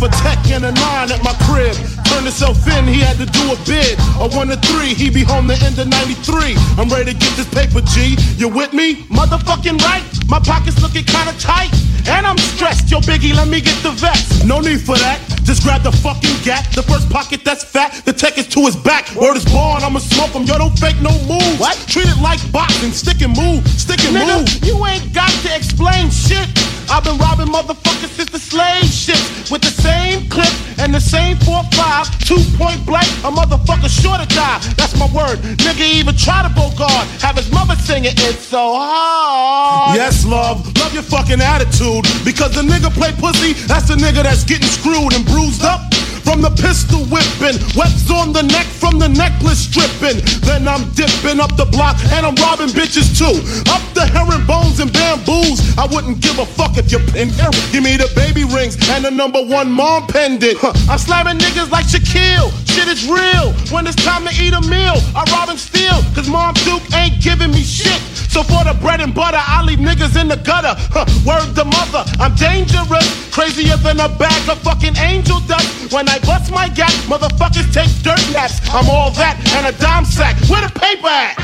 [0.00, 1.74] Left a tech and a nine at my crib.
[2.06, 3.98] Turned himself in, he had to do a bid.
[4.22, 6.54] A one to three, he be home the end of 93.
[6.78, 8.14] I'm ready to get this paper, G.
[8.36, 9.02] You with me?
[9.10, 10.04] Motherfucking right.
[10.28, 11.74] My pockets looking kinda tight.
[12.06, 12.90] And I'm stressed.
[12.90, 14.46] Yo, Biggie, let me get the vest.
[14.46, 15.18] No need for that.
[15.42, 16.64] Just grab the fucking gap.
[16.72, 17.90] The first pocket that's fat.
[18.04, 19.10] The tech is to his back.
[19.16, 20.44] Word is born, I'ma smoke him.
[20.44, 21.58] Yo, don't fake no moves.
[21.58, 21.76] What?
[21.88, 22.92] Treat it like boxing.
[22.92, 23.66] Stick and move.
[23.66, 24.64] Stick and Nigga, move.
[24.64, 26.46] You ain't got to explain shit.
[26.90, 31.36] I've been robbing motherfuckers since the slave ships With the same clip and the same
[31.38, 32.24] 4-5.
[32.24, 33.08] Two point blank.
[33.26, 34.58] A motherfucker sure to die.
[34.76, 35.38] That's my word.
[35.66, 37.04] Nigga even try to bogard.
[37.20, 39.96] Have his mother singing It's so hard.
[39.96, 40.64] Yes, love.
[40.78, 42.06] Love your fucking attitude.
[42.24, 45.97] Because the nigga play pussy, that's the nigga that's getting screwed and bruised up.
[46.28, 50.20] From the pistol whipping, webs on the neck from the necklace stripping.
[50.44, 53.40] Then I'm dipping up the block and I'm robbing bitches too.
[53.72, 55.56] Up the herringbones and bamboos.
[55.78, 59.06] I wouldn't give a fuck if you're in pin Give me the baby rings and
[59.06, 60.58] the number one mom pendant.
[60.60, 62.52] Huh, I'm slamming niggas like Shaquille.
[62.68, 63.56] Shit is real.
[63.72, 66.04] When it's time to eat a meal, I rob and steal.
[66.12, 68.00] Cause Mom Duke ain't giving me shit.
[68.28, 70.76] So for the bread and butter, I leave niggas in the gutter.
[70.92, 73.08] Huh, word the mother, I'm dangerous.
[73.32, 75.92] Crazier than a bag of fucking angel dust.
[75.92, 78.60] When I bust my gap, motherfuckers take dirt naps.
[78.72, 80.36] I'm all that and a dime sack.
[80.48, 81.36] Where the paper at?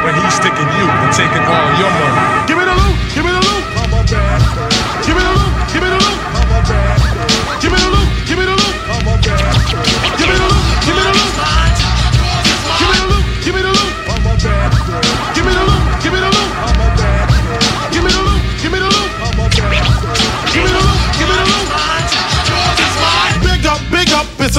[0.00, 2.46] But he's sticking you and taking all your money.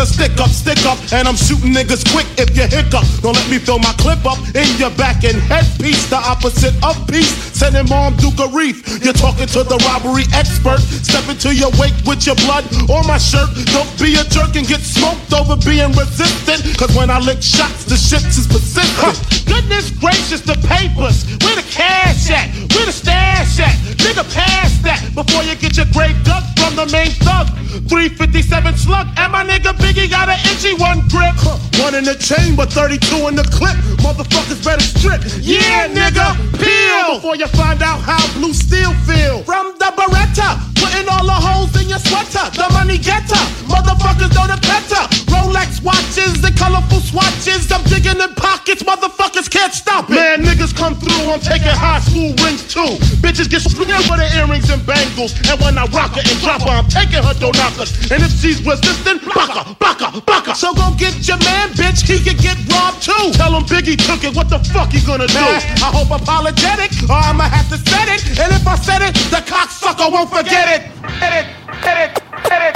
[0.02, 3.06] A stick up, stick up, and I'm shooting niggas quick if you hiccup.
[3.22, 6.96] Don't let me fill my clip up in your back and headpiece, the opposite of
[7.08, 7.51] peace.
[7.62, 8.82] Sending mom Duke a reef.
[9.06, 10.82] You're talking to the robbery expert.
[10.82, 13.54] Step into your wake with your blood on my shirt.
[13.70, 16.66] Don't be a jerk and get smoked over being resistant.
[16.74, 19.46] Cause when I lick shots, the shit is persistent.
[19.46, 21.30] Goodness gracious, the papers.
[21.46, 22.50] Where the cash at?
[22.74, 23.78] Where the stash at?
[24.02, 27.46] Nigga, pass that before you get your grave dug from the main thug.
[27.88, 31.38] 357 slug, and my nigga Biggie got an itchy one grip.
[31.78, 33.78] One in the chamber, 32 in the clip.
[34.02, 35.22] Motherfuckers better strip.
[35.40, 39.44] Yeah, nigga, peel before you find out how blue steel feel.
[39.44, 42.46] From the Beretta, putting all the holes in your sweater.
[42.56, 43.40] The money getter,
[43.70, 45.02] motherfuckers know the better.
[45.32, 47.72] Rolex watches, the colorful swatches.
[47.72, 50.16] I'm digging in pockets, motherfuckers can't stop it.
[50.16, 53.00] Man, niggas come through, I'm taking high school rings too.
[53.24, 55.34] Bitches get swinging for the earrings and bangles.
[55.50, 57.94] And when I rock her and drop her, I'm taking her door knockers.
[58.12, 60.56] And if she's resistant, baka, baka, baka.
[60.56, 63.32] So go get your man, bitch, he could get robbed too.
[63.38, 65.40] Tell him Biggie took it, what the fuck he gonna do?
[65.40, 68.22] I hope apologetic, or I'ma have to set it.
[68.40, 70.82] And if I said it, the cocksucker won't forget it.
[71.18, 71.46] Hit it,
[71.82, 72.76] hit it, hit it.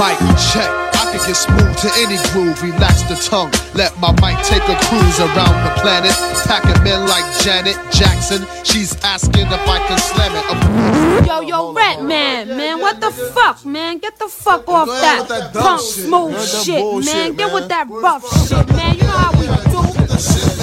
[0.00, 0.18] Mic
[0.50, 0.70] check.
[0.98, 2.60] I can get smooth to any groove.
[2.60, 3.52] Relax the tongue.
[3.74, 6.12] Let my mic take a cruise around the planet.
[6.46, 8.44] Packing men like Janet Jackson.
[8.64, 11.26] She's asking if I can slam it.
[11.26, 13.98] Yo, yo, Rat Man, man, what the fuck, man?
[13.98, 17.34] Get the fuck off that, that punk shit, smooth man, that shit, man.
[17.34, 18.66] Get with that rough shit,
[19.36, 19.80] we do.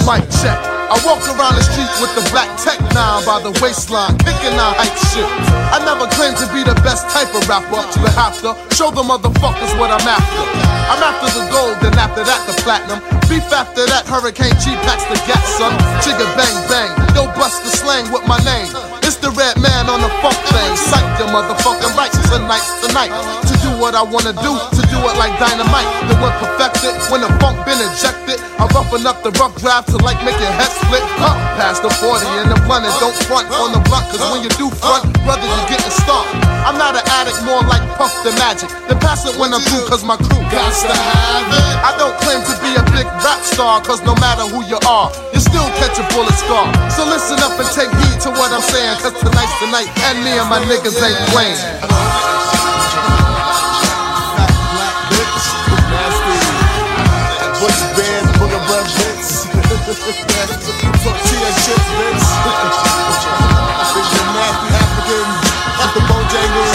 [0.08, 0.58] Mic check.
[0.88, 4.72] I walk around the street with the black tech nine by the waistline, kicking out
[4.80, 5.28] hype shit.
[5.68, 9.04] I never claimed to be the best type of rapper, but have to show the
[9.04, 10.42] motherfuckers what I'm after.
[10.88, 13.04] I'm after the gold, then after that the platinum.
[13.28, 15.76] Beef after that, Hurricane G packs the gas, son.
[16.00, 18.72] Chigga bang bang, yo bust the slang with my name.
[19.04, 20.72] It's the Redman on the funk thing.
[20.88, 23.12] Psych the motherfucking right tonight, tonight.
[23.78, 25.86] What I wanna do, to do it like dynamite.
[26.10, 28.42] The word perfected, when the funk been ejected.
[28.58, 30.98] I roughen up the rough draft to like make your head split.
[31.14, 34.10] Huh, past the 40 and the and don't front on the blunt.
[34.10, 36.34] Cause when you do front, brother, you getting stomped.
[36.66, 38.66] I'm not an addict, more like Puff the Magic.
[38.90, 41.74] Then pass it when I'm through, cause my crew got to have it.
[41.78, 45.06] I don't claim to be a big rap star, cause no matter who you are,
[45.30, 46.66] you still catch a bullet scar.
[46.90, 50.18] So listen up and take heed to what I'm saying, cause tonight's the night, and
[50.26, 51.62] me and my niggas ain't playing.
[61.64, 62.24] Chips, bitch.
[63.88, 65.28] Big the nasty African,
[65.94, 66.72] the bojangle.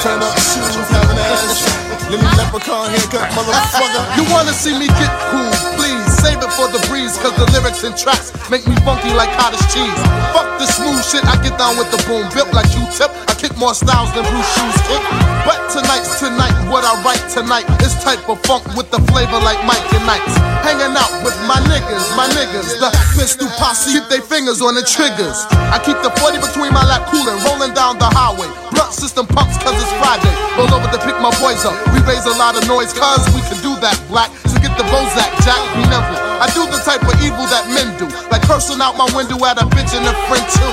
[0.00, 2.08] Turn up shoes, having ass.
[2.08, 4.16] Lily leprechaun haircut, motherfucker.
[4.16, 5.52] You wanna see me get cool?
[5.76, 9.28] Please save it for the breeze, cause the lyrics and tracks make me funky like
[9.36, 10.00] cottage cheese.
[10.32, 13.12] Fuck the smooth shit, I get down with the boom, built like you tip.
[13.28, 15.04] I kick more styles than Bruce Shoes kick.
[15.44, 19.60] But tonight's tonight, what I write tonight is type of funk with the flavor like
[19.68, 20.32] Mike and Knights.
[20.64, 22.88] Hanging out with my niggas, my niggas, the
[23.20, 25.44] pistol posse, keep their fingers on the triggers.
[25.68, 28.48] I keep the 40 between my lap cooling, rolling down the highway.
[28.72, 30.32] Blunt system pumps cause it's Friday.
[30.56, 31.72] Roll over pick my boys up.
[31.96, 34.28] We raise a lot of noise cause we can do that black.
[34.44, 36.12] So get the Bozak, Jack, we never.
[36.36, 38.04] I do the type of evil that men do.
[38.28, 40.72] Like cursing out my window at a bitch and a friend too.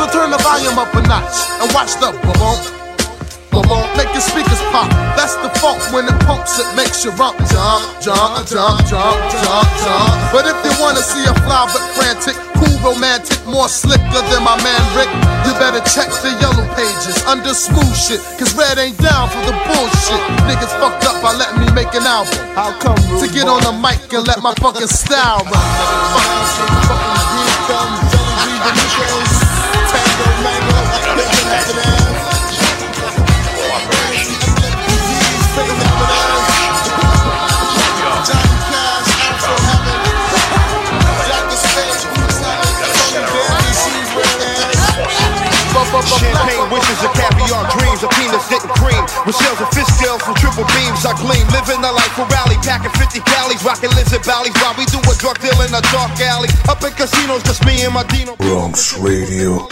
[0.00, 2.56] So turn the volume up a notch and watch the boom.
[3.52, 4.88] Boom, make your speakers pop.
[5.20, 9.68] That's the funk when it pumps, it makes you rump, jump, jump, jump, jump, jump,
[9.84, 10.16] jump.
[10.32, 14.56] But if you wanna see a fly but frantic, cool, romantic, more slicker than my
[14.60, 15.08] man Rick,
[15.48, 18.20] you better check the yellow pages under smooth shit.
[18.38, 20.20] Cause red ain't down for the bullshit.
[20.44, 22.36] Niggas fucked up by letting me make an album.
[22.54, 22.96] How come?
[22.96, 25.60] To get on the mic and let my fucking style run.
[45.90, 49.02] Champagne wishes of caviar dreams of peanuts didn't cream.
[49.26, 51.42] With shells of fish scales from triple beams, I gleam.
[51.50, 55.14] Living the life for rally, packing 50 calories, rocking lizard valleys while we do a
[55.18, 56.48] drug deal in a dark alley.
[56.70, 58.36] Up in casinos, just me and my Dino.
[58.36, 59.66] Bronx Radio,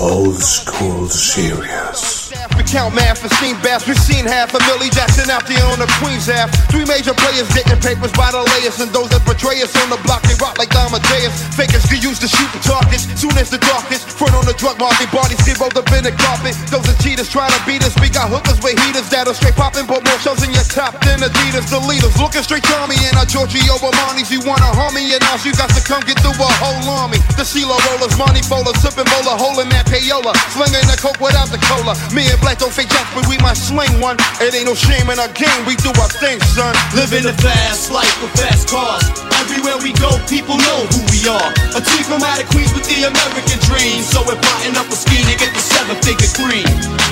[0.00, 2.23] old school serious.
[2.56, 3.86] We count math and steam baths.
[3.86, 6.50] We've seen half a Millie Jackson out there on the Queen's half.
[6.70, 10.00] Three major players getting papers by the layers, and those that betray us on the
[10.02, 11.34] block, they rock like Amadeus.
[11.54, 13.06] Fakers get used to shoot the targets.
[13.14, 16.14] Soon as the darkest, front on the drug market, bodies get rolled up in the
[16.14, 16.56] carpet.
[16.68, 17.94] Those are cheaters trying to beat us.
[18.02, 21.22] We got hookers with heaters that'll straight poppin', but more shells in your top than
[21.22, 21.70] Adidas.
[21.70, 24.30] The leaders looking straight to me and our Giorgio Armani's.
[24.30, 27.18] You wanna harm and now you got to come get through a whole army.
[27.38, 31.58] The CeeLo rollers, money bowlers, sipping bowler, holding that payola, slinging the coke without the
[31.66, 31.94] cola.
[32.14, 34.16] Me and Black don't fake jacks, but we might sling one.
[34.40, 36.74] It ain't no shame in our game, we do our thing, son.
[36.94, 39.04] Living the fast life with fast cars.
[39.44, 41.50] Everywhere we go, people know who we are.
[41.76, 44.00] A team from out of Queens with the American dream.
[44.00, 46.64] So we're plotting up a scheme to get the seven figure green.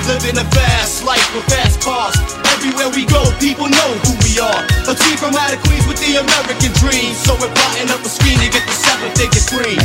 [0.09, 2.17] Living a fast life with fast cars.
[2.57, 4.61] Everywhere we go, people know who we are.
[4.89, 7.13] A team from out of Queens with the American dream.
[7.13, 9.83] So we're plotting up a scheme to get the seven figure green.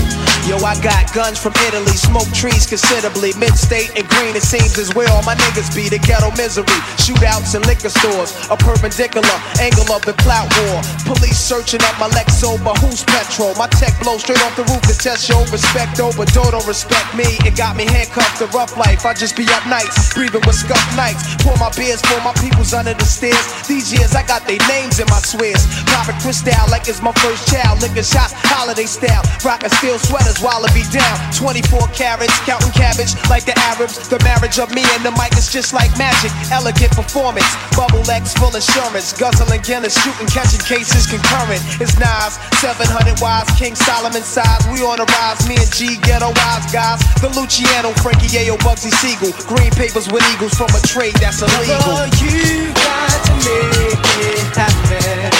[0.49, 3.37] Yo, I got guns from Italy, smoke trees considerably.
[3.37, 5.91] Mid-state and green, it seems is where all my niggas be.
[5.91, 10.79] The ghetto misery, shootouts in liquor stores, a perpendicular angle of the clout war.
[11.11, 13.55] Police searching up my Lexo, but who's petrol?
[13.59, 17.14] My tech blow straight off the roof to test your respect, oh, but don't, respect
[17.14, 17.27] me.
[17.45, 19.05] It got me handcuffed to rough life.
[19.05, 21.23] I just be up nights, breathing with scuff nights.
[21.43, 23.43] Pour my beers for my peoples under the stairs.
[23.66, 25.66] These years I got their names in my swears.
[25.91, 27.83] Popping crystal like it's my first child.
[27.83, 29.23] Liquor shots, holiday style.
[29.45, 31.16] Rockin' steel sweaters while be down.
[31.33, 34.09] 24 carats, counting cabbage like the Arabs.
[34.09, 36.29] The marriage of me and the mic is just like magic.
[36.53, 39.17] Elegant performance, bubble X full assurance.
[39.17, 41.65] Guzzling Guinness, shooting, catching cases concurrent.
[41.81, 44.61] It's Nas, 700 wise, King Solomon size.
[44.69, 47.01] We on the rise, me and G, ghetto wise guys.
[47.25, 49.33] The Luciano, Frankie Ayo, Bugsy Siegel.
[49.49, 51.81] Green papers with eagles from a trade that's illegal.
[51.89, 55.33] Oh, you got to make it happen.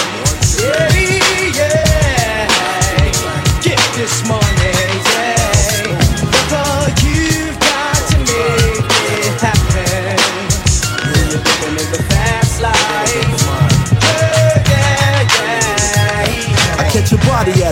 [0.59, 0.98] Yeah,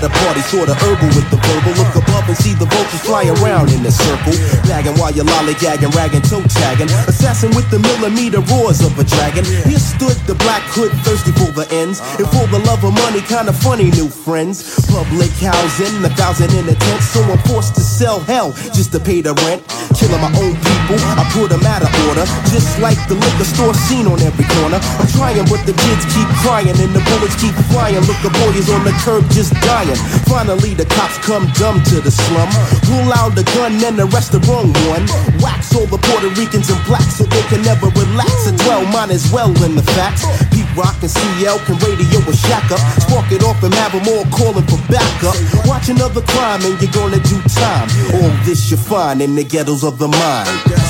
[0.08, 1.74] a party, sorta herbal with the verbal.
[1.76, 4.34] Look above and see the vultures fly around in a circle.
[4.64, 6.88] Bagging while you're lollygagging, ragging, toe tagging.
[7.12, 9.44] Assassin with the millimeter roars of a dragon.
[9.68, 12.00] Here stood the black hood, thirsty for the ends.
[12.20, 14.64] And for the love of money, kinda funny, new friends.
[14.88, 17.02] Public housing, a thousand in a tent.
[17.04, 19.62] So I'm forced to sell hell just to pay the rent.
[20.00, 22.26] Killing my own people, I put them out of order.
[22.48, 24.80] Just like the liquor store scene on every corner.
[25.00, 28.00] I'm trying, but the kids keep crying and the bullets keep flying.
[28.08, 29.97] Look, the boy is on the curb just dying.
[30.28, 32.50] Finally, the cops come dumb to the slum.
[32.86, 35.04] Pull out the gun and arrest the wrong one.
[35.42, 38.48] Wax all the Puerto Ricans and blacks so they can never relax.
[38.48, 40.26] And dwell, mine as well in the facts.
[40.54, 42.80] Pete Rock and CL can radio a shack up.
[43.02, 45.36] Spark it off and have them all calling for backup.
[45.66, 47.88] Watch another crime and you're gonna do time.
[48.18, 50.87] All this you find in the ghettos of the mind.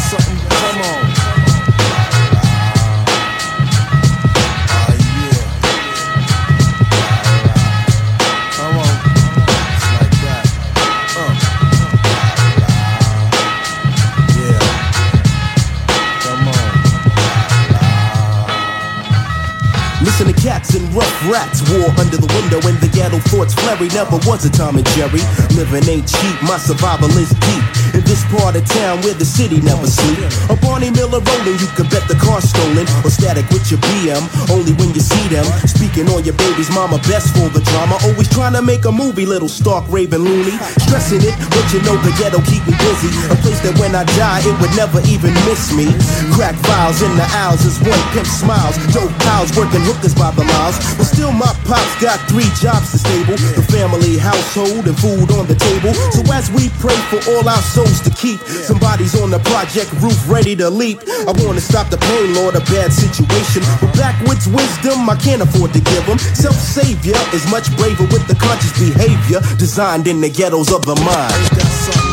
[20.76, 21.62] In rough rats.
[21.70, 23.88] War under the window in the ghetto thoughts flurry.
[23.94, 25.22] Never was a Tom and Jerry.
[25.54, 27.64] Living ain't cheap, my survival is deep.
[27.94, 30.18] In this part of town where the city never sleep.
[30.50, 32.90] A Barney Miller rolling, you can bet the car's stolen.
[33.06, 35.46] Or static with your BM, only when you see them.
[35.70, 38.02] Speaking on your baby's mama, best for the drama.
[38.04, 40.58] Always trying to make a movie, little Stark, Raven, Looney.
[40.90, 43.14] Stressing it, but you know the ghetto keep me busy.
[43.30, 45.94] A place that when I die, it would never even miss me.
[46.34, 48.76] Crack files in the aisles as one pimp smiles.
[48.94, 50.87] Dope pals working hookers by the miles.
[50.96, 53.38] But still, my pops got three jobs to stable.
[53.58, 55.94] The family, household, and food on the table.
[56.16, 60.18] So as we pray for all our souls to keep, somebody's on the project roof
[60.30, 61.00] ready to leap.
[61.28, 63.64] I wanna stop the pain, Lord, a bad situation.
[63.82, 66.20] But backwoods wisdom, I can't afford to give them.
[66.20, 70.96] Self savior is much braver with the conscious behavior designed in the ghettos of the
[70.96, 72.07] mind.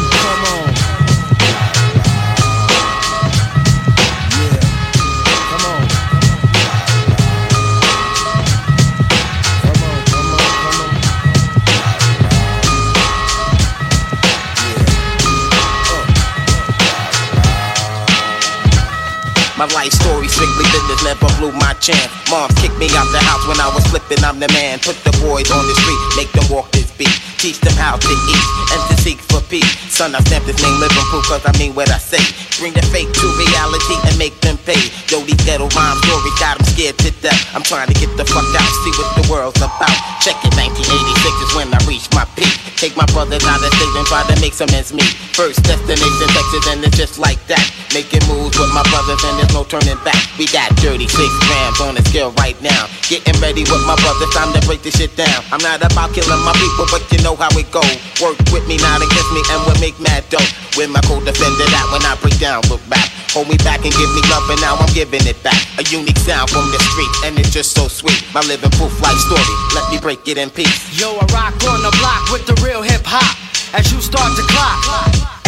[19.65, 22.13] My life story strictly business never blew my chance.
[22.29, 24.79] Mom kicked me out the house when I was flipping, I'm the man.
[24.79, 27.34] Put the boys on the street, make them walk this beat.
[27.45, 29.69] Teach them how to eat and to seek for peace.
[29.93, 32.25] Son, I stamp this name living proof cause I mean what I say.
[32.57, 34.81] Bring the fake to reality and make them pay.
[35.13, 37.37] Yo, these ghetto rhyme stories got them scared to death.
[37.53, 39.93] I'm trying to get the fuck out, see what the world's about.
[40.25, 42.49] Check it, 1986 is when I reach my peak.
[42.81, 45.13] Take my brothers out of state and try to make some ends meet.
[45.37, 47.61] First destination Texas and it's just like that.
[47.93, 50.17] Making moves with my brothers and there's no turning back.
[50.41, 52.89] We got 36 grams on the scale right now.
[53.13, 55.45] Getting ready with my brothers, time to break this shit down.
[55.53, 57.83] I'm not about killing my people, but you know how it go.
[58.23, 60.43] Work with me, not against me, and we'll make mad dough.
[60.77, 63.11] With my co-defender that when I break down, look back.
[63.35, 65.59] Hold me back and give me love, and now I'm giving it back.
[65.79, 68.23] A unique sound from the street, and it's just so sweet.
[68.33, 70.95] My living proof life story, let me break it in peace.
[70.95, 73.35] Yo, I rock on the block with the real hip hop.
[73.75, 74.79] As you start to clock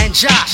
[0.03, 0.51] and jock.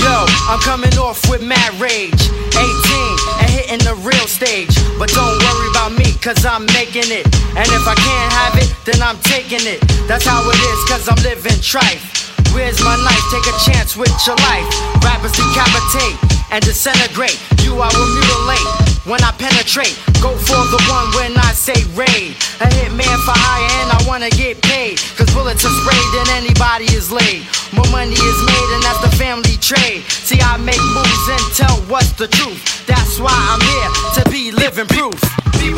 [0.00, 2.16] Yo, I'm coming off with mad rage.
[2.56, 2.95] 18
[3.40, 4.74] and hitting the real stage.
[4.98, 7.26] But don't worry about me, cause I'm making it.
[7.56, 9.80] And if I can't have it, then I'm taking it.
[10.08, 12.15] That's how it is, cause I'm living trife.
[12.56, 13.20] Where's my knife?
[13.28, 14.64] Take a chance with your life.
[15.04, 16.16] Rappers decapitate
[16.48, 17.36] and disintegrate.
[17.60, 18.68] You I will mutilate
[19.04, 19.92] when I penetrate.
[20.24, 22.32] Go for the one when I say raid.
[22.64, 24.96] A hitman for hire and I wanna get paid.
[25.20, 27.44] Cause bullets are sprayed and anybody is laid.
[27.76, 30.08] More money is made and that's the family trade.
[30.08, 32.56] See, I make moves and tell what's the truth.
[32.88, 35.20] That's why I'm here to be living proof.
[35.20, 35.76] To me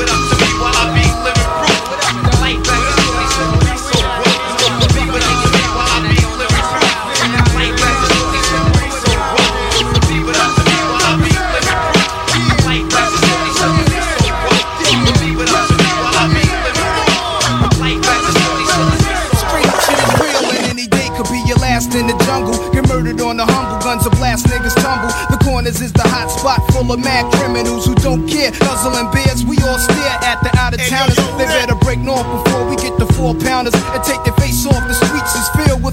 [0.62, 1.77] while I be living proof.
[26.18, 28.50] Hot spot full of mad criminals who don't care.
[28.50, 31.14] Nuzzling beers, we all stare at the out of towners.
[31.38, 34.22] They better break north before we get the four pounders and take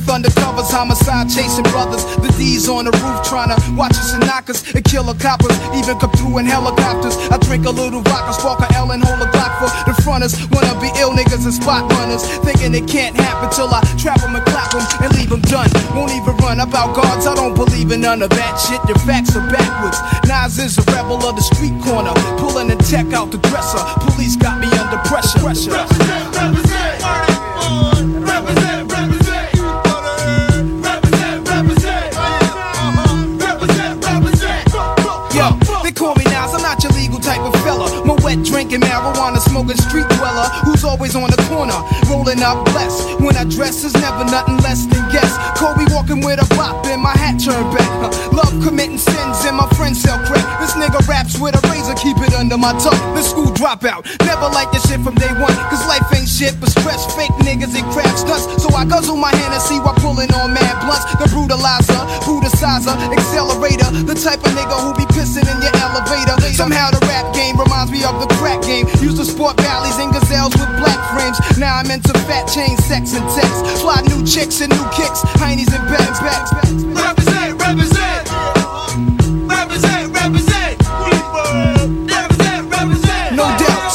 [0.05, 2.03] with undercovers, homicide chasing brothers.
[2.17, 5.55] The D's on the roof trying to watch us and knock us and kill coppers.
[5.73, 7.17] Even come through in helicopters.
[7.29, 10.33] I drink a little vodka, spark a L and hold a Glock for the fronters.
[10.49, 12.23] Wanna be ill niggas and spot runners.
[12.45, 15.69] Thinking it can't happen till I trap them and clap them and leave them done.
[15.95, 18.81] Won't even run about guards, I don't believe in none of that shit.
[18.87, 19.97] Your facts are backwards.
[20.27, 22.13] Nas is a rebel of the street corner.
[22.37, 23.81] Pulling the tech out the dresser.
[24.05, 25.39] Police got me under pressure.
[25.39, 26.74] pressure.
[39.75, 40.14] Street
[40.85, 41.75] always on the corner,
[42.07, 43.19] rolling up blessed.
[43.19, 45.33] When I dress is never nothing less than guess.
[45.57, 47.89] Kobe walking with a bop and my hat turned back.
[47.99, 48.13] Huh.
[48.31, 50.45] Love committing sins and my friends sell crack.
[50.61, 53.01] This nigga raps with a razor, keep it under my tongue.
[53.17, 55.55] The school dropout, never like this shit from day one.
[55.73, 58.61] Cause life ain't shit but stress, fake niggas and crab stunts.
[58.61, 61.05] So I guzzle my hand and see why pulling on mad blunts.
[61.17, 63.89] The brutalizer, brutalizer, accelerator.
[64.05, 66.37] The type of nigga who be pissing in your elevator.
[66.53, 68.87] Somehow the rap game reminds me of the crack game.
[69.01, 71.37] Used to sport valleys and gazelles with black frames.
[71.57, 73.81] Now I'm into fat chain, sex and text.
[73.81, 76.51] Fly new chicks and new kicks, heinies and bags, bags.
[76.51, 77.61] Represent, represent.
[77.61, 78.14] Represent,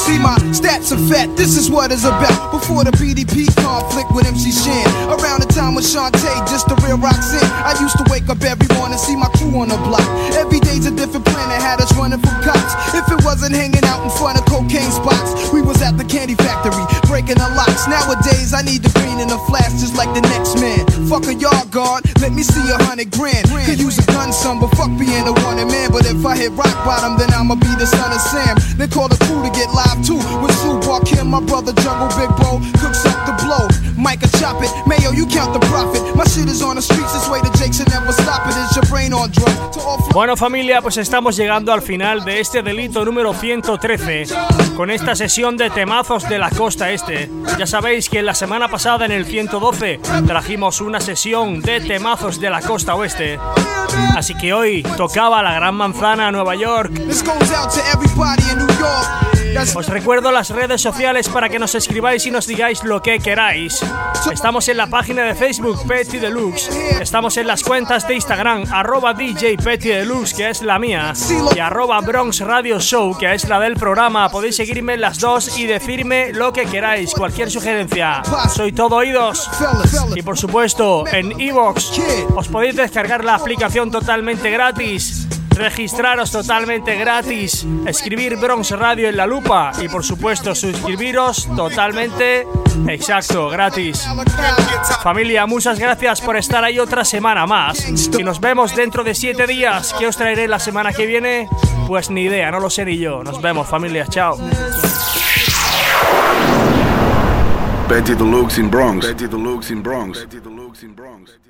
[0.00, 1.28] see my stats are fat.
[1.36, 2.50] This is what it's about.
[2.50, 4.88] Before the BDP conflict with MC Shan.
[5.12, 7.48] Around the time with Shantae, just the real in.
[7.68, 10.06] I used to wake up every morning, see my crew on the block.
[10.40, 12.72] Every day's a different planet, had us running from cops.
[12.96, 16.34] If it wasn't hanging out in front of cocaine spots, we was at the candy
[16.34, 16.84] factory.
[17.04, 17.84] breaking the locks.
[17.86, 20.86] Nowadays, I need the green in the flash just like the next man.
[21.10, 23.44] Fuck a yard guard, let me see a hundred grand.
[23.66, 25.90] Could use a gun, some, but fuck being a wanted man.
[25.92, 28.56] But if I hit rock bottom, then I'ma be the son of Sam.
[28.78, 30.20] Then call the crew to get live too.
[30.42, 30.60] With
[31.06, 33.66] Kim, my brother Jungle Big Bro, cooks up the blow.
[33.96, 36.02] Micah chop it, Mayo, you count the profit.
[36.16, 37.50] My shit is on the streets, this way the
[37.90, 38.56] never stop it.
[38.56, 39.78] Is your brain on drugs?
[40.12, 44.26] Bueno familia, pues estamos llegando al final de este delito número 113
[44.76, 47.30] con esta sesión de temazos de la costa este.
[47.58, 52.50] Ya sabéis que la semana pasada en el 112 trajimos una sesión de temazos de
[52.50, 53.38] la costa oeste.
[54.16, 56.92] Así que hoy tocaba la Gran Manzana, Nueva York.
[59.80, 63.82] Os recuerdo las redes sociales para que nos escribáis y nos digáis lo que queráis.
[64.30, 66.68] Estamos en la página de Facebook Petty Deluxe.
[67.00, 71.14] Estamos en las cuentas de Instagram arroba DJ Petty Deluxe, que es la mía,
[71.56, 74.28] y arroba Bronx Radio Show, que es la del programa.
[74.28, 78.20] Podéis seguirme en las dos y decirme lo que queráis, cualquier sugerencia.
[78.54, 79.48] Soy todo oídos.
[80.14, 81.98] Y por supuesto, en Evox
[82.36, 89.26] os podéis descargar la aplicación totalmente gratis registraros totalmente gratis, escribir Bronx Radio en la
[89.26, 92.46] lupa y por supuesto suscribiros totalmente
[92.88, 94.06] exacto, gratis.
[95.02, 97.86] Familia, muchas gracias por estar ahí otra semana más
[98.18, 99.94] y nos vemos dentro de siete días.
[99.98, 101.48] ¿Qué os traeré la semana que viene?
[101.86, 103.22] Pues ni idea, no lo sé ni yo.
[103.22, 104.38] Nos vemos familia, chao.
[107.88, 109.06] Betty Deluxe in Bronx.
[109.06, 110.20] Betty Deluxe in Bronx.
[110.20, 111.49] Betty Deluxe in Bronx.